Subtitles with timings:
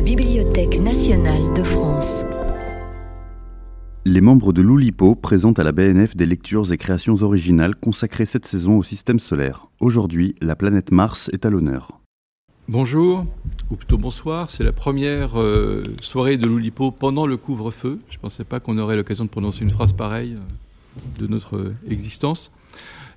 [0.00, 2.24] la Bibliothèque nationale de France.
[4.06, 8.46] Les membres de l'Oulipo présentent à la BNF des lectures et créations originales consacrées cette
[8.46, 9.66] saison au système solaire.
[9.78, 12.00] Aujourd'hui, la planète Mars est à l'honneur.
[12.66, 13.26] Bonjour,
[13.70, 18.00] ou plutôt bonsoir, c'est la première euh, soirée de l'Oulipo pendant le couvre-feu.
[18.08, 21.74] Je ne pensais pas qu'on aurait l'occasion de prononcer une phrase pareille euh, de notre
[21.86, 22.50] existence.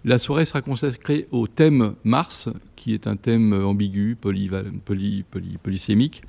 [0.05, 6.23] La soirée sera consacrée au thème Mars, qui est un thème ambigu, polysémique.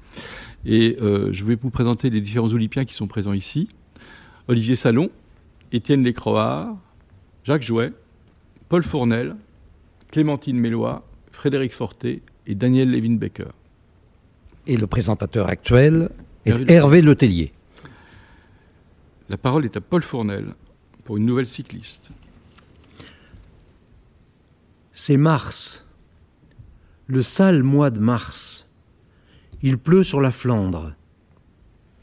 [0.64, 3.68] Et euh, je vais vous présenter les différents Olympiens qui sont présents ici.
[4.46, 5.10] Olivier Salon,
[5.72, 6.76] Étienne Lécroard,
[7.42, 7.92] Jacques Jouet,
[8.68, 9.34] Paul Fournel,
[10.12, 13.50] Clémentine Mélois, Frédéric Forté et Daniel Levin-Becker.
[14.68, 16.10] Et le présentateur actuel
[16.46, 17.52] est Hervé, Letellier.
[19.28, 20.54] La parole est à Paul Fournel
[21.04, 22.10] pour une nouvelle cycliste.
[24.96, 25.88] C'est mars,
[27.08, 28.64] le sale mois de mars.
[29.60, 30.94] Il pleut sur la Flandre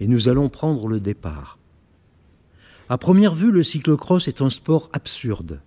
[0.02, 1.58] et nous allons prendre le départ.
[2.90, 5.62] À première vue, le cyclocross est un sport absurde.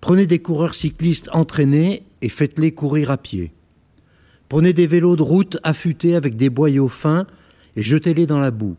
[0.00, 3.52] Prenez des coureurs cyclistes entraînés et faites-les courir à pied.
[4.48, 7.26] Prenez des vélos de route affûtés avec des boyaux fins
[7.76, 8.78] et jetez-les dans la boue,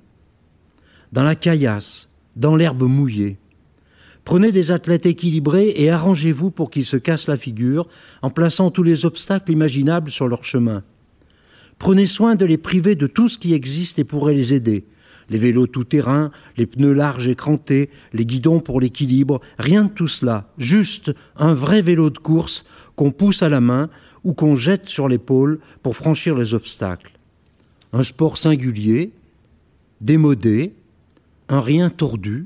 [1.12, 3.38] dans la caillasse, dans l'herbe mouillée.
[4.24, 7.88] Prenez des athlètes équilibrés et arrangez-vous pour qu'ils se cassent la figure
[8.22, 10.84] en plaçant tous les obstacles imaginables sur leur chemin.
[11.80, 14.86] Prenez soin de les priver de tout ce qui existe et pourrait les aider,
[15.30, 20.08] les vélos tout-terrain, les pneus larges et crantés, les guidons pour l'équilibre, rien de tout
[20.08, 23.90] cela, juste un vrai vélo de course qu'on pousse à la main
[24.24, 27.18] ou qu'on jette sur l'épaule pour franchir les obstacles.
[27.94, 29.12] Un sport singulier,
[30.02, 30.74] démodé,
[31.50, 32.46] un rien tordu,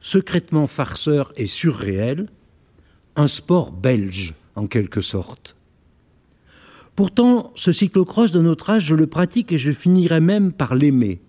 [0.00, 2.28] secrètement farceur et surréel,
[3.16, 5.56] un sport belge en quelque sorte.
[6.94, 11.20] Pourtant, ce cyclocross de notre âge, je le pratique et je finirai même par l'aimer.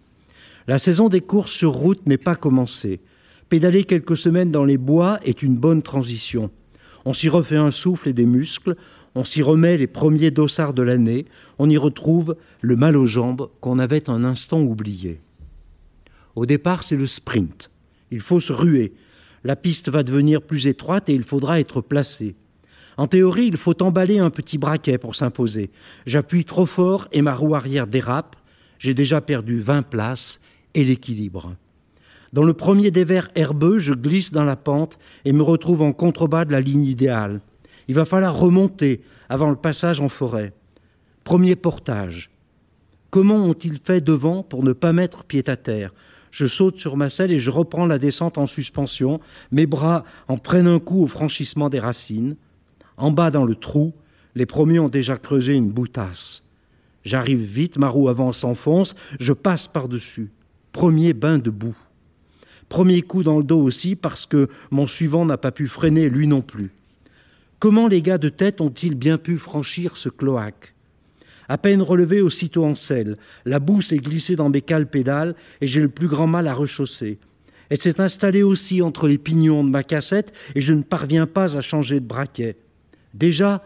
[0.68, 3.02] La saison des courses sur route n'est pas commencée.
[3.50, 6.52] Pédaler quelques semaines dans les bois est une bonne transition.
[7.06, 8.76] On s'y refait un souffle et des muscles,
[9.16, 11.26] on s'y remet les premiers dossards de l'année,
[11.58, 15.20] on y retrouve le mal aux jambes qu'on avait un instant oublié.
[16.36, 17.70] Au départ, c'est le sprint.
[18.12, 18.94] Il faut se ruer.
[19.44, 22.36] La piste va devenir plus étroite et il faudra être placé.
[22.98, 25.72] En théorie, il faut emballer un petit braquet pour s'imposer.
[26.06, 28.36] J'appuie trop fort et ma roue arrière dérape.
[28.78, 30.42] J'ai déjà perdu 20 places
[30.74, 31.56] et l'équilibre.
[32.34, 35.94] Dans le premier des vers herbeux, je glisse dans la pente et me retrouve en
[35.94, 37.42] contrebas de la ligne idéale.
[37.88, 40.54] Il va falloir remonter avant le passage en forêt.
[41.24, 42.30] Premier portage.
[43.10, 45.94] Comment ont-ils fait devant pour ne pas mettre pied à terre?
[46.32, 49.20] Je saute sur ma selle et je reprends la descente en suspension.
[49.52, 52.36] Mes bras en prennent un coup au franchissement des racines.
[52.98, 53.94] En bas dans le trou,
[54.36, 56.44] les premiers ont déjà creusé une boutasse.
[57.04, 60.30] J'arrive vite, ma roue avant s'enfonce, je passe par-dessus.
[60.72, 61.76] Premier bain de boue.
[62.68, 66.28] Premier coup dans le dos aussi parce que mon suivant n'a pas pu freiner lui
[66.28, 66.72] non plus.
[67.58, 70.76] Comment les gars de tête ont-ils bien pu franchir ce cloaque?
[71.50, 75.68] À peine relevé aussitôt en selle, la boue s'est glissée dans mes cales pédales et
[75.68, 77.18] j'ai le plus grand mal à rechausser.
[77.70, 81.58] Elle s'est installée aussi entre les pignons de ma cassette et je ne parviens pas
[81.58, 82.56] à changer de braquet.
[83.16, 83.64] Déjà,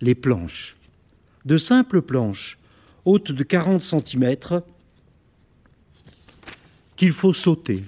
[0.00, 0.76] les planches.
[1.44, 2.56] De simples planches,
[3.04, 4.62] hautes de 40 centimètres,
[6.94, 7.82] qu'il faut sauter.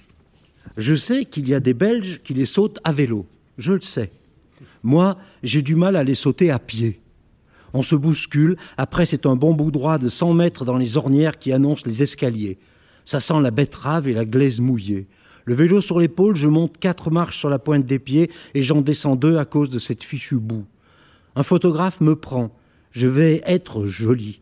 [0.77, 3.27] Je sais qu'il y a des Belges qui les sautent à vélo.
[3.59, 4.11] Je le sais.
[4.83, 7.01] Moi, j'ai du mal à les sauter à pied.
[7.77, 11.39] On se bouscule, après c'est un bon bout droit de 100 mètres dans les ornières
[11.39, 12.57] qui annoncent les escaliers.
[13.05, 15.09] Ça sent la betterave et la glaise mouillée.
[15.45, 18.81] Le vélo sur l'épaule, je monte quatre marches sur la pointe des pieds et j'en
[18.81, 20.65] descends deux à cause de cette fichue boue.
[21.35, 22.51] Un photographe me prend.
[22.93, 24.41] Je vais être joli.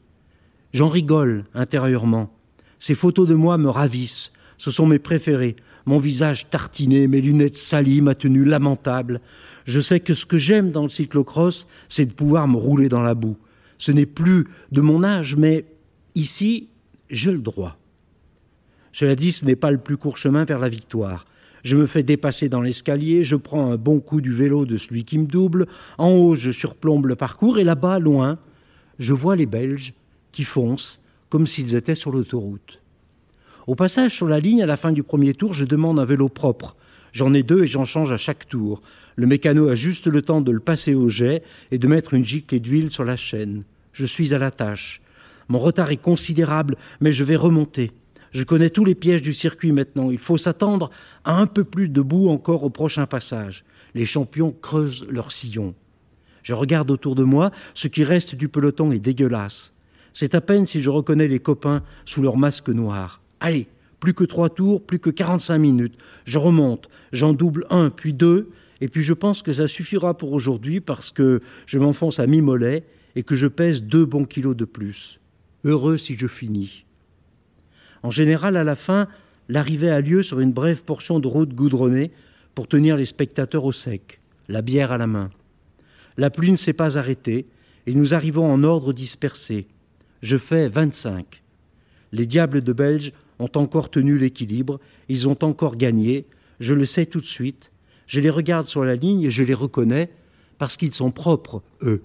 [0.73, 2.33] J'en rigole intérieurement.
[2.79, 4.31] Ces photos de moi me ravissent.
[4.59, 5.57] Ce sont mes préférés.
[5.87, 9.21] Mon visage tartiné, mes lunettes salies, ma tenue lamentable.
[9.65, 13.01] Je sais que ce que j'aime dans le cyclocross, c'est de pouvoir me rouler dans
[13.01, 13.37] la boue.
[13.79, 15.65] Ce n'est plus de mon âge, mais
[16.15, 16.69] ici,
[17.11, 17.77] j'ai le droit.
[18.93, 21.27] Cela dit, ce n'est pas le plus court chemin vers la victoire.
[21.63, 25.05] Je me fais dépasser dans l'escalier, je prends un bon coup du vélo de celui
[25.05, 25.67] qui me double,
[25.97, 28.39] en haut je surplombe le parcours, et là-bas, loin,
[28.99, 29.95] je vois les Belges
[30.31, 31.01] qui foncent
[31.31, 32.81] comme s'ils étaient sur l'autoroute.
[33.67, 36.29] Au passage sur la ligne, à la fin du premier tour, je demande un vélo
[36.29, 36.77] propre.
[37.13, 38.83] J'en ai deux et j'en change à chaque tour.
[39.17, 42.25] Le mécano a juste le temps de le passer au jet et de mettre une
[42.25, 43.65] giclée d'huile sur la chaîne.
[43.93, 45.01] Je suis à la tâche.
[45.49, 47.93] Mon retard est considérable, mais je vais remonter.
[48.33, 50.11] Je connais tous les pièges du circuit maintenant.
[50.11, 50.91] Il faut s'attendre
[51.25, 53.65] à un peu plus de boue encore au prochain passage.
[53.95, 55.75] Les champions creusent leur sillon.
[56.43, 57.53] Je regarde autour de moi.
[57.75, 59.73] Ce qui reste du peloton est dégueulasse.
[60.13, 63.21] C'est à peine si je reconnais les copains sous leur masque noir.
[63.39, 63.69] Allez,
[64.01, 65.95] plus que trois tours, plus que 45 minutes.
[66.25, 68.51] Je remonte, j'en double un, puis deux,
[68.81, 72.85] et puis je pense que ça suffira pour aujourd'hui parce que je m'enfonce à mi-mollet
[73.17, 75.21] et que je pèse deux bons kilos de plus.
[75.65, 76.85] Heureux si je finis.
[78.03, 79.09] En général, à la fin,
[79.49, 82.11] l'arrivée a lieu sur une brève portion de route goudronnée
[82.55, 85.31] pour tenir les spectateurs au sec, la bière à la main.
[86.17, 87.47] La pluie ne s'est pas arrêtée
[87.87, 89.67] et nous arrivons en ordre dispersé.
[90.23, 91.43] Je fais 25.
[92.13, 96.27] Les diables de Belge ont encore tenu l'équilibre, ils ont encore gagné,
[96.61, 97.73] je le sais tout de suite,
[98.07, 100.11] je les regarde sur la ligne et je les reconnais
[100.59, 102.03] parce qu'ils sont propres, eux.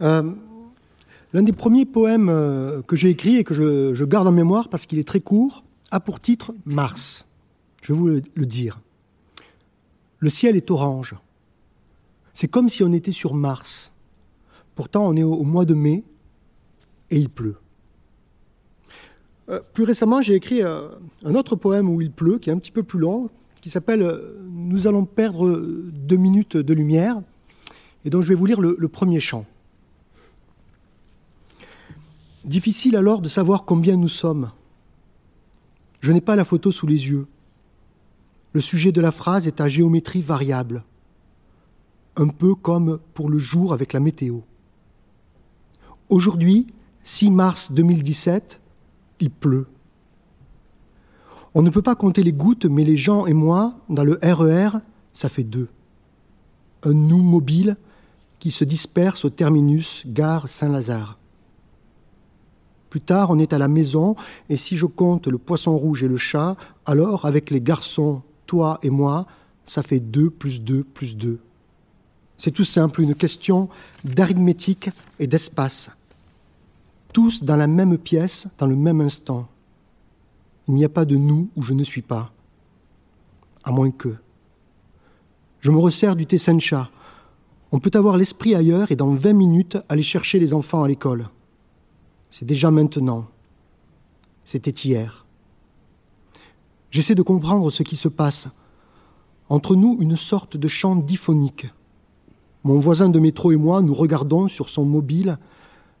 [0.00, 0.32] Euh,
[1.32, 4.86] l'un des premiers poèmes euh, que j'ai écrit et que je, garde en mémoire parce
[4.86, 7.26] qu'il est très court a pour titre Mars.
[7.82, 8.80] Je vais vous le dire.
[10.18, 11.14] Le ciel est orange.
[12.32, 13.92] C'est comme si on était sur Mars.
[14.74, 16.02] Pourtant, on est au, mois de mai
[17.10, 17.56] et il pleut.
[19.48, 22.72] Euh, plus récemment, j'ai écrit un autre poème où il pleut, qui est un petit
[22.72, 23.30] peu plus long,
[23.60, 24.20] qui s'appelle
[24.50, 27.20] Nous allons perdre deux minutes de lumière,
[28.04, 29.46] et dont je vais vous lire le premier chant.
[32.44, 34.50] Difficile alors de savoir combien nous sommes.
[36.00, 37.26] Je n'ai pas la photo sous les yeux.
[38.52, 40.84] Le sujet de la phrase est à géométrie variable,
[42.16, 44.40] un peu comme pour le jour avec la météo.
[46.10, 46.66] Aujourd'hui,
[47.04, 48.60] 6 mars 2017,
[49.28, 49.66] pleut.
[51.54, 54.76] On ne peut pas compter les gouttes, mais les gens et moi, dans le RER,
[54.76, 54.80] e
[55.12, 55.68] ça fait deux.
[56.82, 57.76] Un nous mobile
[58.40, 61.18] qui se disperse au terminus gare Saint-Lazare.
[62.90, 64.16] Plus tard, on est à la maison,
[64.48, 66.56] et si je compte le poisson rouge et le chat,
[66.86, 69.26] alors avec les garçons, toi et moi,
[69.66, 71.38] ça fait 2 plus 2 plus 2.
[72.38, 73.68] C'est tout simple une question
[74.04, 75.90] d'arithmétique et d'espace.
[77.14, 79.46] Tous dans la même pièce, dans le même instant.
[80.66, 82.32] Il n'y a pas de nous où je ne suis pas.
[83.62, 84.16] À moins que.
[85.60, 86.90] Je me resserre du thé sencha.
[87.70, 91.28] On peut avoir l'esprit ailleurs et dans 20 minutes aller chercher les enfants à l'école.
[92.32, 93.28] C'est déjà maintenant.
[94.44, 95.24] C'était hier.
[96.90, 98.48] J'essaie de comprendre ce qui se passe.
[99.48, 101.68] Entre nous, une sorte de chant diphonique.
[102.64, 105.38] Mon voisin de métro et moi, nous regardons sur son mobile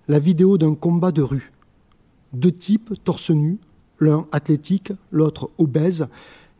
[0.08, 1.52] la vidéo d'un combat de rue.
[2.32, 3.58] Deux types torse nus,
[4.00, 6.08] l'un athlétique, l'autre obèse,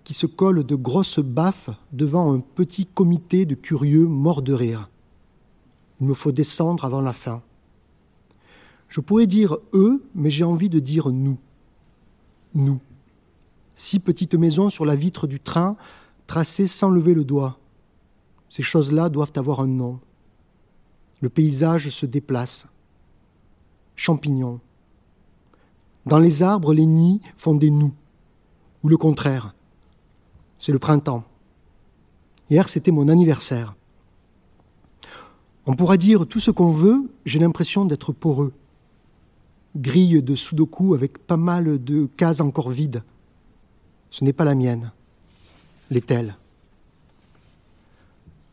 [0.04, 4.88] qui se collent de grosses baffes devant un petit comité de curieux morts de rire.
[6.00, 7.42] Il me faut descendre avant la fin.
[8.88, 11.38] Je pourrais dire eux, mais j'ai envie de dire nous.
[12.54, 12.80] Nous.
[13.76, 15.76] Six petites maisons sur la vitre du train,
[16.26, 17.58] tracées sans lever le doigt.
[18.48, 19.98] Ces choses-là doivent avoir un nom.
[21.20, 22.68] Le paysage se déplace.
[23.96, 24.60] Champignons.
[26.06, 27.92] Dans les arbres, les nids font des nous.
[28.82, 29.54] Ou le contraire.
[30.58, 31.24] C'est le printemps.
[32.50, 33.74] Hier, c'était mon anniversaire.
[35.66, 38.52] On pourra dire tout ce qu'on veut, j'ai l'impression d'être poreux
[39.76, 43.02] grille de sudoku avec pas mal de cases encore vides.
[44.10, 44.92] Ce n'est pas la mienne.
[45.90, 46.36] L'est-elle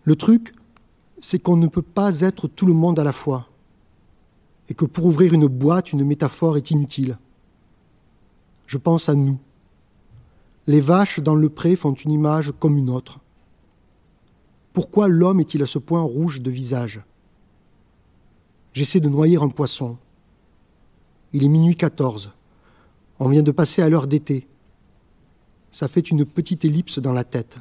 [0.03, 0.53] Le truc,
[1.19, 3.48] c'est qu'on ne peut pas être tout le monde à la fois.
[4.71, 7.17] Et que pour ouvrir une boîte, une métaphore est inutile.
[8.67, 9.37] Je pense à nous.
[10.65, 13.19] Les vaches dans le pré font une image comme une autre.
[14.71, 17.01] Pourquoi l'homme est-il à ce point rouge de visage?
[18.71, 19.97] J'essaie de noyer un poisson.
[21.33, 22.31] Il est minuit 14.
[23.19, 24.47] On vient de passer à l'heure d'été.
[25.73, 27.57] Ça fait une petite ellipse dans la tête.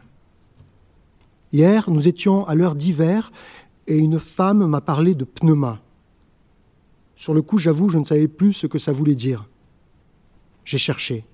[1.52, 3.32] Hier, nous étions à l'heure d'hiver
[3.88, 5.80] et une femme m'a parlé de pneuma.
[7.20, 9.46] Sur le coup, j'avoue, je ne savais plus ce que ça voulait dire.
[10.64, 11.26] J'ai cherché.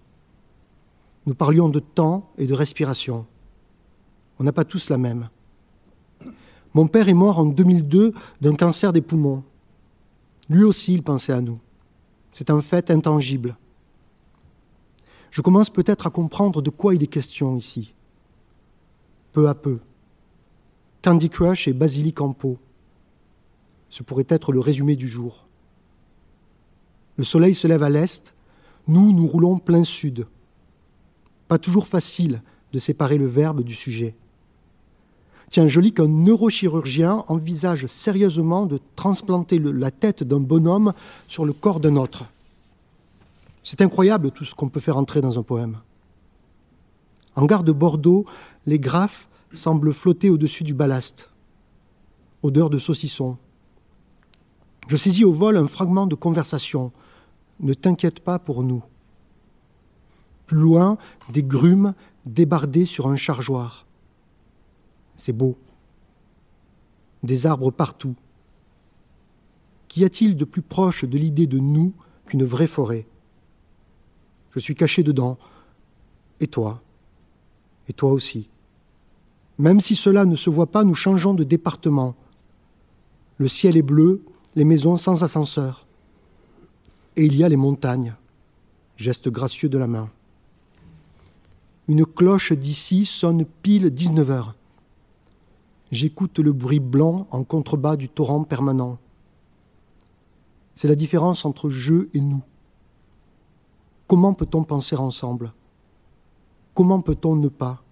[1.27, 3.25] Nous parlions de temps et de respiration.
[4.41, 5.29] On n'a pas tous la même.
[6.75, 9.45] Mon père est mort en 2002 d'un cancer des poumons.
[10.49, 11.61] Lui aussi, il pensait à nous.
[12.33, 13.57] C'est un fait intangible.
[15.31, 17.95] Je commence peut-être à comprendre de quoi il est question ici.
[19.33, 19.79] Peu à peu.
[21.03, 22.59] Candy Crush et Basilic en pot.
[23.89, 25.46] Ce pourrait être le résumé du jour.
[27.17, 28.35] Le soleil se lève à l'est,
[28.89, 30.27] nous, nous roulons plein sud.
[31.49, 32.43] Pas toujours facile
[32.73, 34.15] de séparer le verbe du sujet.
[35.51, 40.93] Tiens, je lis qu'un neurochirurgien envisage sérieusement de transplanter la tête d'un bonhomme
[41.29, 42.25] sur le corps d'un autre.
[43.63, 45.79] C'est incroyable tout ce qu'on peut faire entrer dans un poème.
[47.35, 48.27] En gare de Bordeaux,
[48.67, 51.31] les graphes semble flotter au-dessus du ballast.
[52.43, 53.37] Odeur de saucisson.
[54.89, 56.93] Je saisis au vol un fragment de conversation.
[57.61, 58.83] Ne t'inquiète pas pour nous.
[60.47, 60.99] Plus loin,
[61.31, 61.95] des grumes
[62.25, 63.87] débardées sur un chargeoir.
[65.17, 65.57] C'est beau.
[67.23, 68.15] Des arbres partout.
[69.89, 71.95] Qu'y a-t-il de plus proche de l'idée de nous
[72.27, 73.07] qu'une vraie forêt?
[74.53, 75.39] Je suis caché dedans.
[76.41, 76.83] Et toi?
[77.89, 78.49] Et toi aussi.
[79.59, 82.15] Même si cela ne se voit pas, nous changeons de département.
[83.39, 84.23] Le ciel est bleu,
[84.55, 85.86] les maisons sans ascenseur.
[87.17, 88.15] Et il y a les montagnes.
[88.97, 90.11] Geste gracieux de la main.
[91.89, 94.55] Une cloche d'ici sonne pile 19 heures.
[95.91, 98.99] J'écoute le bruit blanc en contrebas du torrent permanent.
[100.75, 102.43] C'est la différence entre je et nous.
[104.09, 105.53] Comment peut-on penser ensemble?
[106.75, 107.83] Comment peut-on ne pas?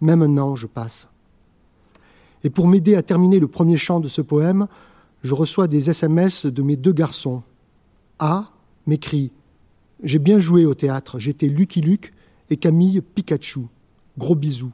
[0.00, 1.08] Même un ange passe.
[2.42, 4.66] Et pour m'aider à terminer le premier chant de ce poème,
[5.22, 7.42] je reçois des SMS de mes deux garçons.
[8.18, 8.50] A
[8.86, 9.32] m'écrit
[10.02, 12.12] J'ai bien joué au théâtre, j'étais Lucky Luke
[12.50, 13.66] et Camille Pikachu.
[14.18, 14.72] Gros bisous.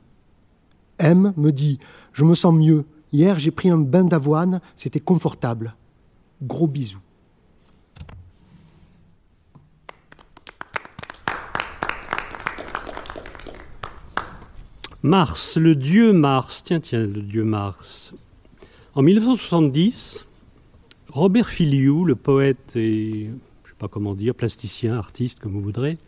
[0.99, 1.78] M me dit
[2.12, 2.84] Je me sens mieux.
[3.12, 5.75] Hier, j'ai pris un bain d'avoine, c'était confortable.
[6.42, 7.00] Gros bisous.
[15.02, 16.62] Mars, le dieu Mars.
[16.62, 18.12] Tiens, tiens, le dieu Mars.
[18.94, 20.26] En 1970,
[21.12, 25.61] Robert Filiou, le poète et, je ne sais pas comment dire, plasticien, artiste, comme vous
[25.61, 25.99] voudrez,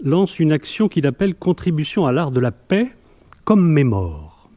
[0.00, 2.88] lance une action qu'il appelle Contribution à l'art de la paix
[3.42, 4.48] comme mémoire.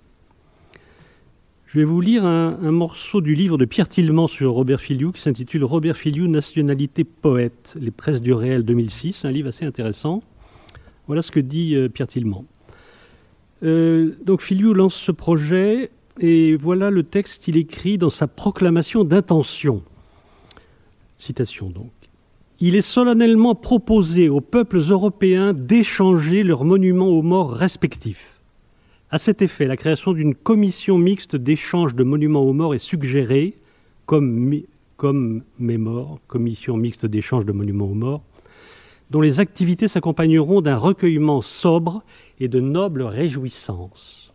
[1.65, 5.21] Je vais vous lire un, morceau du livre de Pierre Tillement sur Robert Filiou qui
[5.21, 10.19] s'intitule Robert Filiou, nationalité poète, les presses du réel 2006, un livre assez intéressant.
[11.07, 12.45] Voilà ce que dit euh, Pierre Tillement.
[13.63, 19.03] Euh, donc Filiou lance ce projet et voilà le texte qu'il écrit dans sa proclamation
[19.03, 19.83] d'intention.
[21.17, 21.91] Citation donc.
[22.59, 28.41] Il est solennellement proposé aux peuples européens d'échanger leurs monuments aux morts respectifs.
[29.11, 33.53] À cet effet, la création d'une commission mixte d'échange de monuments aux morts est suggérée,
[34.05, 34.61] comme,
[34.97, 35.43] comme
[36.27, 38.23] commission mixte d'échange de monuments aux morts,
[39.11, 42.03] dont les activités s'accompagneront d'un recueillement sobre
[42.39, 44.26] et de nobles réjouissances.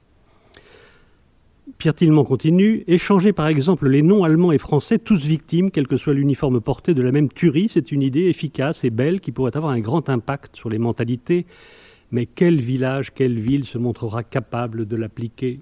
[1.79, 5.97] Pierre Tillement continue Échanger par exemple les noms allemands et français, tous victimes, quel que
[5.97, 9.57] soit l'uniforme porté, de la même tuerie, c'est une idée efficace et belle qui pourrait
[9.57, 11.47] avoir un grand impact sur les mentalités.
[12.11, 15.61] Mais quel village, quelle ville se montrera capable de l'appliquer?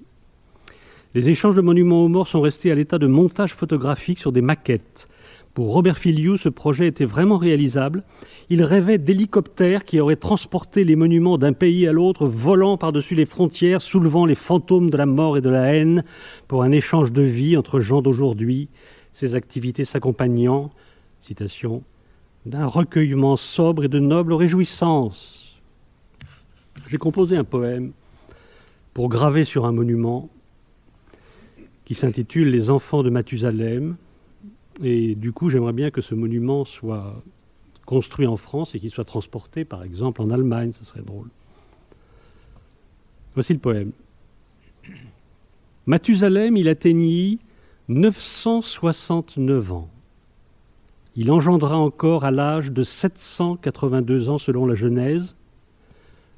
[1.14, 4.42] Les échanges de monuments aux morts sont restés à l'état de montage photographique sur des
[4.42, 5.08] maquettes.
[5.54, 8.04] Pour Robert Filiou, ce projet était vraiment réalisable
[8.52, 13.24] il rêvait d'hélicoptères qui auraient transporté les monuments d'un pays à l'autre, volant par-dessus les
[13.24, 16.02] frontières, soulevant les fantômes de la mort et de la haine,
[16.48, 18.68] pour un échange de vie entre gens d'aujourd'hui,
[19.12, 20.72] ces activités s'accompagnant,
[21.20, 21.84] citation,
[22.44, 25.60] d'un recueillement sobre et de nobles réjouissances.
[26.88, 27.92] J'ai composé un poème
[28.94, 30.28] pour graver sur un monument
[31.84, 33.96] qui s'intitule Les enfants de Mathusalem.
[34.82, 37.22] Et du coup, j'aimerais bien que ce monument soit
[37.84, 41.28] construit en France et qui soit transporté, par exemple, en Allemagne, ce serait drôle.
[43.34, 43.92] Voici le poème.
[45.86, 47.40] Mathusalem, il atteignit
[47.88, 49.88] 969 ans.
[51.16, 55.34] Il engendra encore à l'âge de 782 ans selon la Genèse.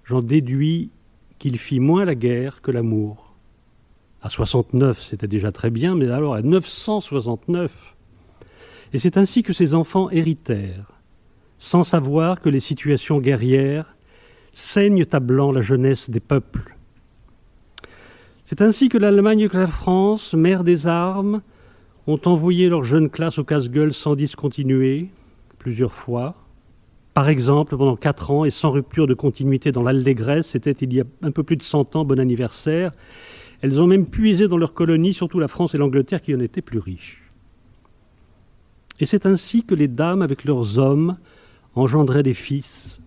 [0.04, 0.90] J'en déduis
[1.38, 3.34] qu'il fit moins la guerre que l'amour.
[4.22, 7.94] À 69, c'était déjà très bien, mais alors à 969.
[8.92, 10.92] Et c'est ainsi que ses enfants héritèrent
[11.62, 13.94] sans savoir que les situations guerrières
[14.52, 16.76] saignent à blanc la jeunesse des peuples.
[18.44, 21.40] C'est ainsi que l'Allemagne et que la France, mère des armes,
[22.08, 25.11] ont envoyé leurs jeunes classes au casse-gueule sans discontinuer,
[25.58, 26.34] plusieurs fois.
[27.14, 31.00] Par exemple, pendant quatre ans et sans rupture de continuité dans l'Allégresse, c'était il y
[31.00, 32.90] a un peu plus de cent ans, bon anniversaire.
[33.61, 36.61] Elles ont même puisé dans leurs colonies, surtout la France et l'Angleterre, qui en étaient
[36.61, 37.22] plus riches.
[39.02, 41.16] Et c'est ainsi que les dames, avec leurs hommes,
[41.75, 43.02] engendrer des fils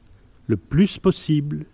[0.46, 1.68] le plus possible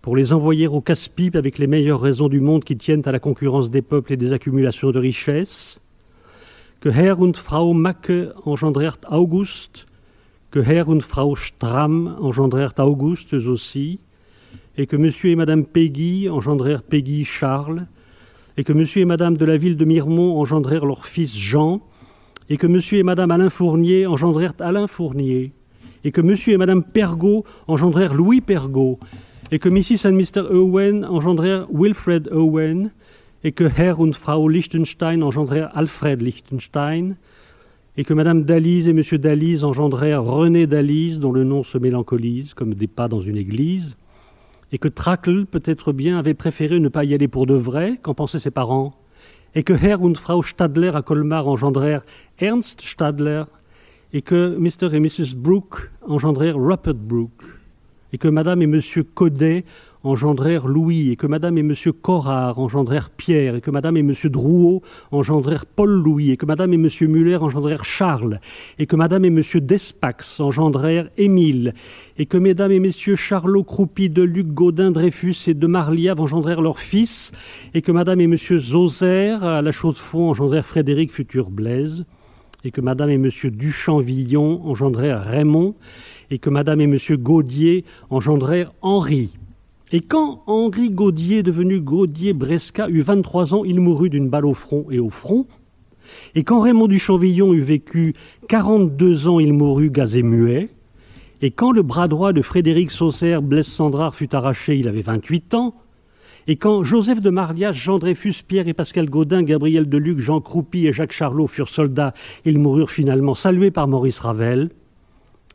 [0.00, 3.18] pour les envoyer au casse-pipe avec les meilleures raisons du monde qui tiennent à la
[3.18, 5.82] concurrence des peuples et des accumulations de richesses,
[6.80, 9.86] que Herr und Frau Macke engendrèrent August,
[10.50, 14.00] que Herr und Frau Stramm engendrèrent Auguste eux aussi,
[14.78, 17.86] et que Monsieur et Madame Peggy engendrèrent Peggy Charles,
[18.56, 21.82] et que Monsieur et Madame de la ville de Mirmont engendrèrent leur fils Jean,
[22.52, 25.52] et que Monsieur et Madame Alain Fournier engendrèrent Alain Fournier,
[26.04, 28.98] et que monsieur et madame Pergaud engendrèrent Louis Pergaud,
[29.50, 30.06] et que Mrs.
[30.06, 30.42] and Mr.
[30.50, 32.90] Owen engendrèrent Wilfred Owen,
[33.42, 37.16] et que Herr und Frau Liechtenstein engendrèrent Alfred Liechtenstein,
[37.96, 42.52] et que Madame Dalise et Monsieur Dalise engendrèrent René Dalise, dont le nom se mélancolise
[42.52, 43.96] comme des pas dans une église,
[44.72, 48.12] et que Trackle, peut-être bien, avait préféré ne pas y aller pour de vrai, qu'en
[48.12, 48.92] pensaient ses parents,
[49.54, 52.04] et que Herr und Frau Stadler à Colmar engendrèrent
[52.38, 53.44] Ernst Stadler,
[54.12, 54.94] et que Mr.
[54.94, 55.34] et Mrs.
[55.34, 57.44] Brooke engendrèrent Rupert Brooke,
[58.12, 59.64] et que Madame et Monsieur Codet
[60.04, 64.30] engendrèrent Louis, et que Madame et Monsieur Corard engendrèrent Pierre, et que Madame et Monsieur
[64.30, 68.40] Drouot engendrèrent Paul-Louis, et que Madame et Monsieur Muller engendrèrent Charles,
[68.78, 71.74] et que Madame et Monsieur Despax engendrèrent Émile,
[72.18, 76.62] et que Mesdames et Messieurs Charlot Croupi, de Luc Gaudin, Dreyfus et de Marliave engendrèrent
[76.62, 77.32] leurs fils,
[77.74, 82.04] et que Madame et Monsieur Zoser, à la Chaux-de-Fonds, engendrèrent Frédéric futur Blaise,
[82.64, 85.74] et que Madame et Monsieur Duchamp-Villon engendrèrent Raymond,
[86.30, 89.30] et que Madame et Monsieur Gaudier engendrèrent Henri.
[89.94, 94.54] Et quand Henri Gaudier, devenu Gaudier Bresca, eut 23 ans, il mourut d'une balle au
[94.54, 95.46] front et au front.
[96.34, 98.14] Et quand Raymond Duchamp-Villon eut vécu
[98.48, 100.70] 42 ans, il mourut gazé muet.
[101.42, 105.54] Et quand le bras droit de Frédéric Saucer, Blaise Sandrard, fut arraché, il avait 28
[105.54, 105.74] ans.
[106.46, 110.86] Et quand Joseph de Marlias, Jean Dreyfus, Pierre et Pascal Gaudin, Gabriel Deluc, Jean Croupy
[110.86, 112.14] et Jacques Charlot furent soldats,
[112.46, 114.70] ils moururent finalement salués par Maurice Ravel.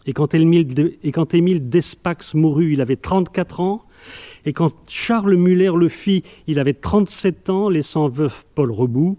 [0.05, 3.81] Et quand Émile, et quand Émile Despax mourut, il avait 34 ans.
[4.45, 9.17] Et quand Charles Muller le fit, il avait 37 ans, laissant veuf Paul Rebout.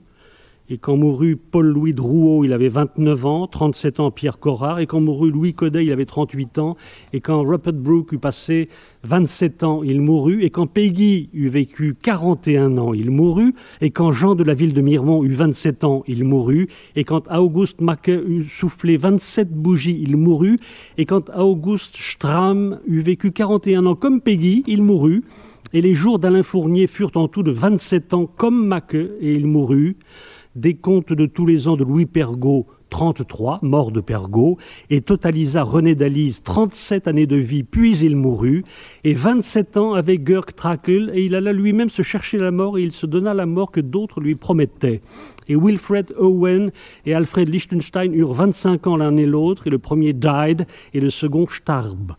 [0.70, 4.80] Et quand mourut Paul-Louis Drouot, il avait 29 ans, 37 ans Pierre Corard.
[4.80, 6.76] Et quand mourut Louis Codet, il avait 38 ans.
[7.14, 8.68] Et quand Rupert Brooke eut passé
[9.04, 10.42] 27 ans, il mourut.
[10.42, 13.54] Et quand Peggy eut vécu 41 ans, il mourut.
[13.80, 16.68] Et quand Jean de la ville de Mirmont eut 27 ans, il mourut.
[16.96, 20.58] Et quand Auguste Maquet eut soufflé 27 bougies, il mourut.
[20.98, 25.24] Et quand Auguste Stram eut vécu 41 ans comme Peggy, il mourut.
[25.72, 29.46] Et les jours d'Alain Fournier furent en tout de 27 ans comme Maquet, et il
[29.46, 29.96] mourut
[30.58, 34.58] des comptes de tous les ans de Louis Pergaud, 33, mort de Pergaud,
[34.90, 38.64] et totalisa René Dalise 37 années de vie, puis il mourut,
[39.04, 42.82] et 27 ans avec Görg Trakl, et il alla lui-même se chercher la mort, et
[42.82, 45.00] il se donna la mort que d'autres lui promettaient.
[45.48, 46.70] Et Wilfred Owen
[47.06, 51.10] et Alfred Liechtenstein eurent 25 ans l'un et l'autre, et le premier died, et le
[51.10, 52.12] second starb.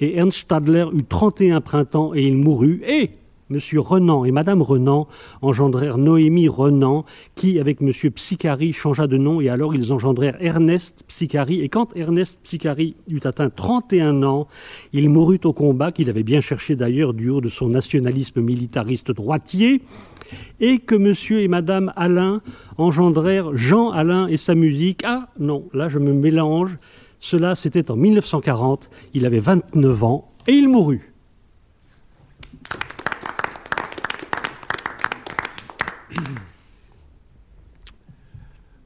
[0.00, 3.10] Et Ernst Stadler eut 31 printemps, et il mourut, et
[3.48, 5.06] Monsieur Renan et Madame Renan
[5.40, 7.04] engendrèrent Noémie Renan,
[7.36, 11.60] qui, avec Monsieur Psychari, changea de nom, et alors ils engendrèrent Ernest Psychari.
[11.60, 14.48] Et quand Ernest Psychari eut atteint 31 ans,
[14.92, 19.12] il mourut au combat, qu'il avait bien cherché d'ailleurs du haut de son nationalisme militariste
[19.12, 19.80] droitier,
[20.58, 22.40] et que Monsieur et Madame Alain
[22.78, 25.02] engendrèrent Jean Alain et sa musique.
[25.04, 26.78] Ah non, là je me mélange.
[27.20, 28.90] Cela, c'était en 1940.
[29.14, 31.15] Il avait 29 ans et il mourut.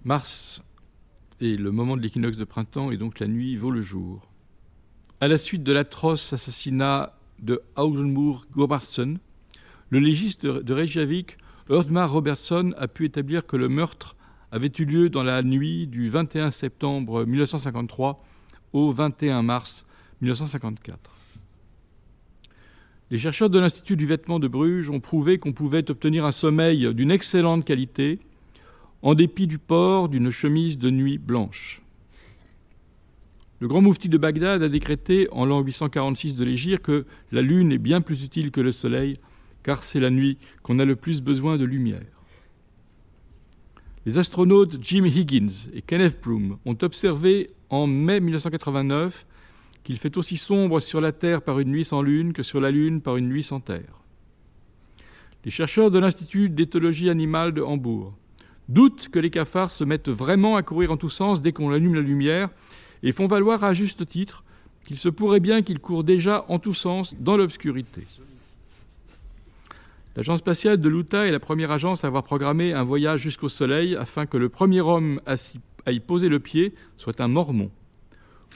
[0.05, 0.63] Mars
[1.43, 4.31] est le moment de l'équinoxe de printemps et donc la nuit vaut le jour.
[5.21, 9.19] À la suite de l'atroce assassinat de Audenmour Gobarsson,
[9.91, 11.37] le légiste de Reykjavik,
[11.69, 14.17] Erdmar Robertson, a pu établir que le meurtre
[14.51, 18.25] avait eu lieu dans la nuit du 21 septembre 1953
[18.73, 19.85] au 21 mars
[20.23, 20.99] 1954.
[23.11, 26.95] Les chercheurs de l'Institut du vêtement de Bruges ont prouvé qu'on pouvait obtenir un sommeil
[26.95, 28.19] d'une excellente qualité
[29.03, 31.81] en dépit du port d'une chemise de nuit blanche.
[33.61, 37.73] Le grand moufti de Bagdad a décrété en l'an 846 de l'Égypte que la lune
[37.73, 39.19] est bien plus utile que le soleil,
[39.63, 42.21] car c'est la nuit qu'on a le plus besoin de lumière.
[44.07, 49.27] Les astronautes Jim Higgins et Kenneth Broom ont observé en mai 1989
[49.85, 52.71] qu'il fait aussi sombre sur la Terre par une nuit sans lune que sur la
[52.71, 54.01] Lune par une nuit sans Terre.
[55.45, 58.15] Les chercheurs de l'Institut d'éthologie animale de Hambourg
[58.71, 61.95] doutent que les cafards se mettent vraiment à courir en tous sens dès qu'on allume
[61.95, 62.49] la lumière
[63.03, 64.45] et font valoir à juste titre
[64.87, 68.07] qu'il se pourrait bien qu'ils courent déjà en tous sens dans l'obscurité.
[70.17, 73.97] L'agence spatiale de l'Utah est la première agence à avoir programmé un voyage jusqu'au Soleil
[73.97, 77.71] afin que le premier homme à y poser le pied soit un mormon.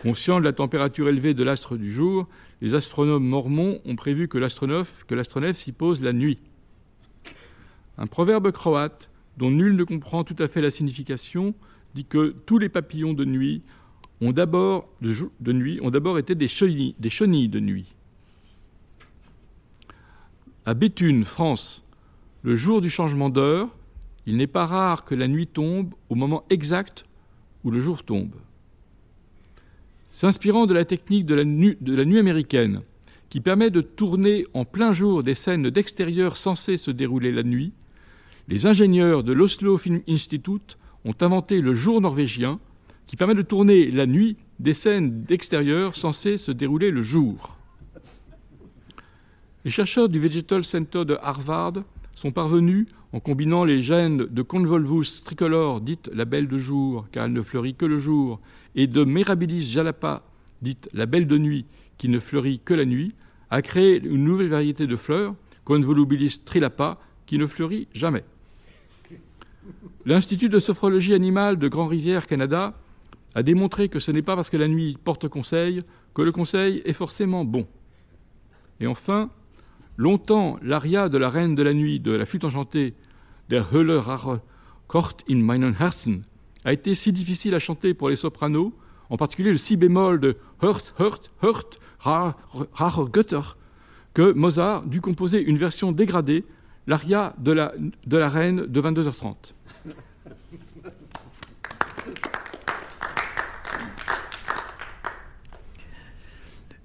[0.03, 2.27] Conscient de la température élevée de l'astre du jour,
[2.61, 5.05] les astronomes mormons ont prévu que l'astronef
[5.55, 6.39] s'y pose la nuit.
[7.97, 11.55] Un proverbe croate dont nul ne comprend tout à fait la signification,
[11.95, 13.63] dit que tous les papillons de nuit
[14.21, 14.89] ont d'abord,
[16.19, 17.95] été des chenilles, des chenilles de nuit.
[20.67, 21.85] À Béthune, France,
[22.43, 23.69] le jour du changement d'heure,
[24.27, 27.05] il n'est pas rare que la nuit tombe au moment exact
[27.65, 28.35] où le jour tombe.
[30.11, 31.45] S'inspirant de la technique de la
[32.05, 32.83] nuit américaine,
[33.29, 37.73] qui permet de tourner en plein jour des scènes d'extérieur censées se dérouler la nuit,
[38.49, 42.61] les ingénieurs de l'Oslo Film Institute ont inventé le jour norvégien,
[43.07, 47.57] qui permet de tourner la nuit des scènes d'extérieur censées se dérouler le jour.
[49.65, 55.23] Les chercheurs du Vegetal Center de Harvard sont parvenus, en combinant les gènes de Convolvus
[55.25, 58.41] tricolore, dite la belle de jour, car elle ne fleurit que le jour,
[58.75, 60.23] et de Mirabilis jalapa,
[60.61, 63.15] dite la belle de nuit, qui ne fleurit que la nuit,
[63.51, 68.25] à créer une nouvelle variété de fleurs, Convolubilis trilapa, qui ne fleurit jamais.
[70.05, 72.75] L'Institut de sophrologie animale de Grand-Rivière, Canada,
[73.35, 75.83] a démontré que ce n'est pas parce que la nuit porte conseil
[76.15, 77.67] que le conseil est forcément bon.
[78.81, 79.31] Et enfin,
[79.97, 82.95] longtemps, l'aria de la reine de la nuit de la flûte enchantée,
[83.51, 84.41] Der Hölle Rache
[84.87, 86.23] Kort in meinen Herzen,
[86.65, 88.73] a été si difficile à chanter pour les sopranos,
[89.11, 93.57] en particulier le si bémol de Hört, Hört, Hört, Rache Götter,
[94.15, 96.45] que Mozart dut composer une version dégradée,
[96.87, 97.73] l'aria de la,
[98.07, 99.35] de la reine de 22h30.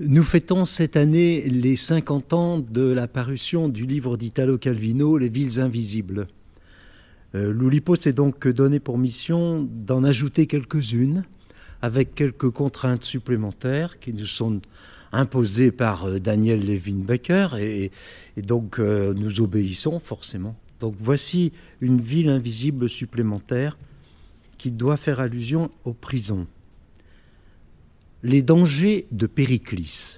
[0.01, 5.27] Nous fêtons cette année les 50 ans de la parution du livre d'Italo Calvino, Les
[5.27, 6.27] villes invisibles.
[7.35, 11.25] Euh, L'Oulipo s'est donc donné pour mission d'en ajouter quelques-unes,
[11.81, 14.61] avec quelques contraintes supplémentaires qui nous sont
[15.11, 17.91] imposées par euh, Daniel Levin Becker, et,
[18.37, 20.55] donc euh, nous obéissons forcément.
[20.79, 23.77] Donc voici une ville invisible supplémentaire
[24.57, 26.47] qui doit faire allusion aux prisons.
[28.23, 30.17] Les dangers de Périclis.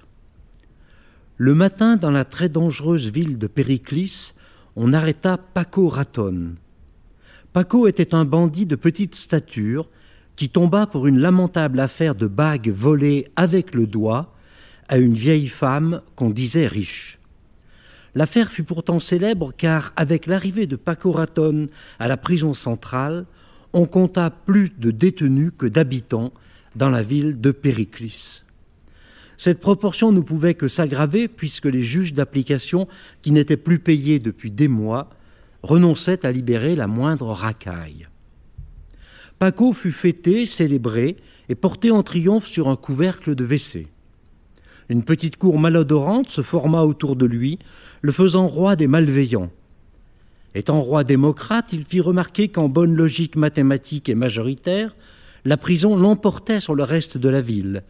[1.37, 4.33] Le matin, dans la très dangereuse ville de Périclis,
[4.75, 6.55] on arrêta Paco Raton.
[7.53, 9.89] Paco était un bandit de petite stature
[10.35, 14.33] qui tomba pour une lamentable affaire de bagues volées avec le doigt
[14.91, 17.17] à une vieille femme qu'on disait riche.
[18.13, 23.25] L'affaire fut pourtant célèbre car, avec l'arrivée de Paco Raton à la prison centrale,
[23.71, 26.33] on compta plus de détenus que d'habitants
[26.75, 28.43] dans la ville de Périclis.
[29.37, 32.89] Cette proportion ne pouvait que s'aggraver puisque les juges d'application,
[33.21, 35.09] qui n'étaient plus payés depuis des mois,
[35.63, 38.07] renonçaient à libérer la moindre racaille.
[39.39, 41.15] Paco fut fêté, célébré
[41.47, 43.87] et porté en triomphe sur un couvercle de WC.
[44.91, 47.59] Une petite cour malodorante se forma autour de lui,
[48.01, 49.49] le faisant roi des malveillants.
[50.53, 54.93] Étant roi démocrate, il fit remarquer qu'en bonne logique mathématique et majoritaire,
[55.45, 57.83] la prison l'emportait sur le reste de la ville.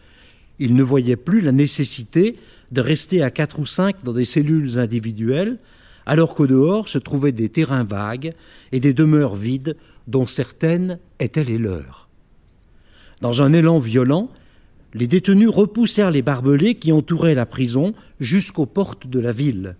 [0.59, 2.37] Il ne voyait plus la nécessité
[2.71, 5.57] de rester à quatre ou cinq dans des cellules individuelles,
[6.05, 8.35] alors qu'au dehors se trouvaient des terrains vagues
[8.71, 12.09] et des demeures vides dont certaines étaient les leurs.
[13.21, 14.29] Dans un élan violent,
[14.93, 19.75] les détenus repoussèrent les barbelés qui entouraient la prison jusqu'aux portes de la ville.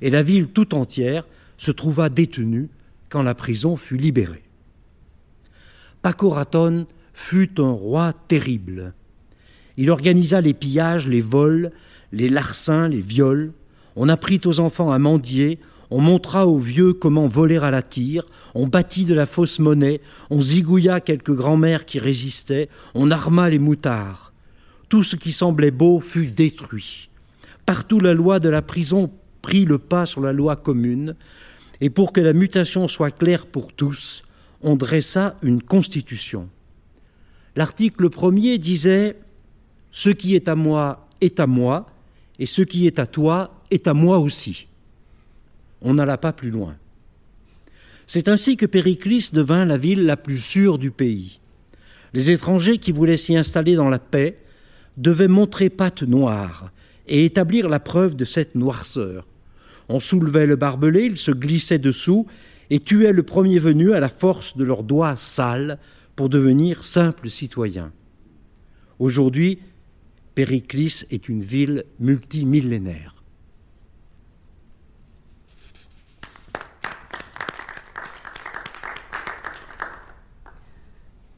[0.00, 2.68] Et la ville tout entière se trouva détenue
[3.08, 4.42] quand la prison fut libérée.
[6.00, 8.94] Paco Raton fut un roi terrible.
[9.76, 11.72] Il organisa les pillages, les vols,
[12.12, 13.52] les larcins, les viols.
[13.96, 15.58] On apprit aux enfants à mendier,
[15.90, 18.24] on montra aux vieux comment voler à la tire,
[18.54, 20.00] on bâtit de la fausse monnaie,
[20.30, 24.32] on zigouilla quelques grands-mères qui résistaient, on arma les moutards.
[24.88, 27.08] Tout ce qui semblait beau fut détruit.
[27.66, 29.10] Partout la loi de la prison
[29.42, 31.16] prit le pas sur la loi commune,
[31.80, 34.22] et pour que la mutation soit claire pour tous,
[34.62, 36.48] on dressa une constitution.
[37.56, 39.18] L'article premier disait
[39.90, 41.86] Ce qui est à moi est à moi,
[42.38, 44.68] et ce qui est à toi est à moi aussi.
[45.82, 46.76] On n'alla pas plus loin.
[48.06, 51.38] C'est ainsi que Périclis devint la ville la plus sûre du pays.
[52.12, 54.38] Les étrangers qui voulaient s'y installer dans la paix
[54.96, 56.72] devaient montrer patte noire
[57.06, 59.26] et établir la preuve de cette noirceur.
[59.88, 62.26] On soulevait le barbelé, il se glissait dessous
[62.70, 65.78] et tuaient le premier venu à la force de leurs doigts sales
[66.16, 67.92] pour devenir simples citoyens.
[68.98, 69.58] Aujourd'hui,
[70.34, 73.19] Périclis est une ville multimillénaire.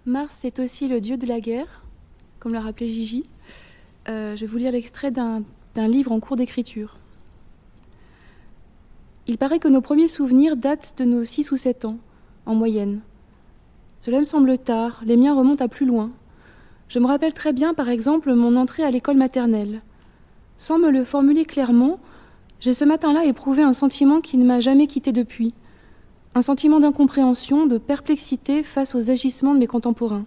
[0.05, 1.85] Mars, c'est aussi le dieu de la guerre,
[2.41, 3.25] comme l'a rappelé Gigi.
[4.09, 5.45] Euh, je vais vous lire l'extrait d'un
[5.77, 6.99] livre en cours d'écriture.
[9.29, 11.99] Il paraît que nos premiers souvenirs datent de nos 6 ou 7 ans,
[12.47, 13.01] en moyenne.
[14.01, 16.11] Cela me semble tard, les miens remontent à plus loin.
[16.89, 19.83] Je me rappelle très bien, par exemple, mon entrée à l'école maternelle.
[20.57, 22.01] Sans me le formuler clairement,
[22.59, 25.55] j'ai ce matin-là éprouvé un sentiment qui ne m'a jamais quitté depuis.
[26.35, 30.25] Un sentiment d'incompréhension, de perplexité face aux agissements de mes contemporains.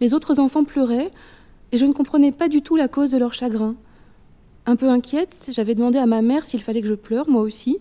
[0.00, 1.10] Les autres enfants pleuraient,
[1.72, 3.74] et je ne comprenais pas du tout la cause de leur chagrin.
[4.66, 7.78] Un peu inquiète, j'avais demandé à ma mère s'il fallait que je pleure, moi aussi.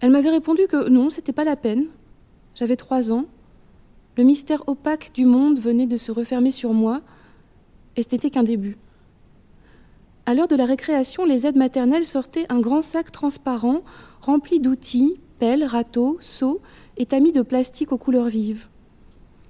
[0.00, 1.86] Elle m'avait répondu que non, c'était pas la peine.
[2.56, 3.26] J'avais trois ans.
[4.16, 7.02] Le mystère opaque du monde venait de se refermer sur moi,
[7.94, 8.76] et ce n'était qu'un début.
[10.26, 13.82] À l'heure de la récréation, les aides maternelles sortaient un grand sac transparent
[14.20, 16.60] rempli d'outils, pelles, râteaux, seaux
[16.96, 18.68] et tamis de plastique aux couleurs vives.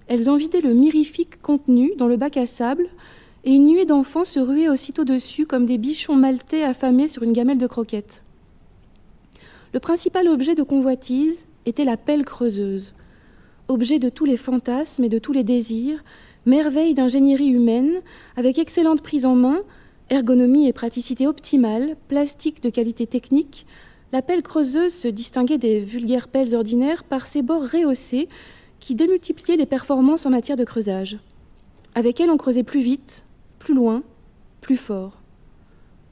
[0.07, 2.87] Elles en vidaient le mirifique contenu dans le bac à sable,
[3.45, 7.33] et une nuée d'enfants se ruait aussitôt dessus comme des bichons maltais affamés sur une
[7.33, 8.23] gamelle de croquettes.
[9.73, 12.95] Le principal objet de convoitise était la pelle creuseuse,
[13.69, 16.03] objet de tous les fantasmes et de tous les désirs,
[16.47, 18.01] merveille d'ingénierie humaine,
[18.37, 19.61] avec excellente prise en main,
[20.11, 23.67] ergonomie et praticité optimale, plastique de qualité technique,
[24.13, 28.29] la pelle creuseuse se distinguait des vulgaires pelles ordinaires par ses bords rehaussés
[28.81, 31.19] qui démultipliaient les performances en matière de creusage.
[31.95, 33.25] Avec elle, on creusait plus vite,
[33.59, 34.03] plus loin,
[34.61, 35.21] plus fort.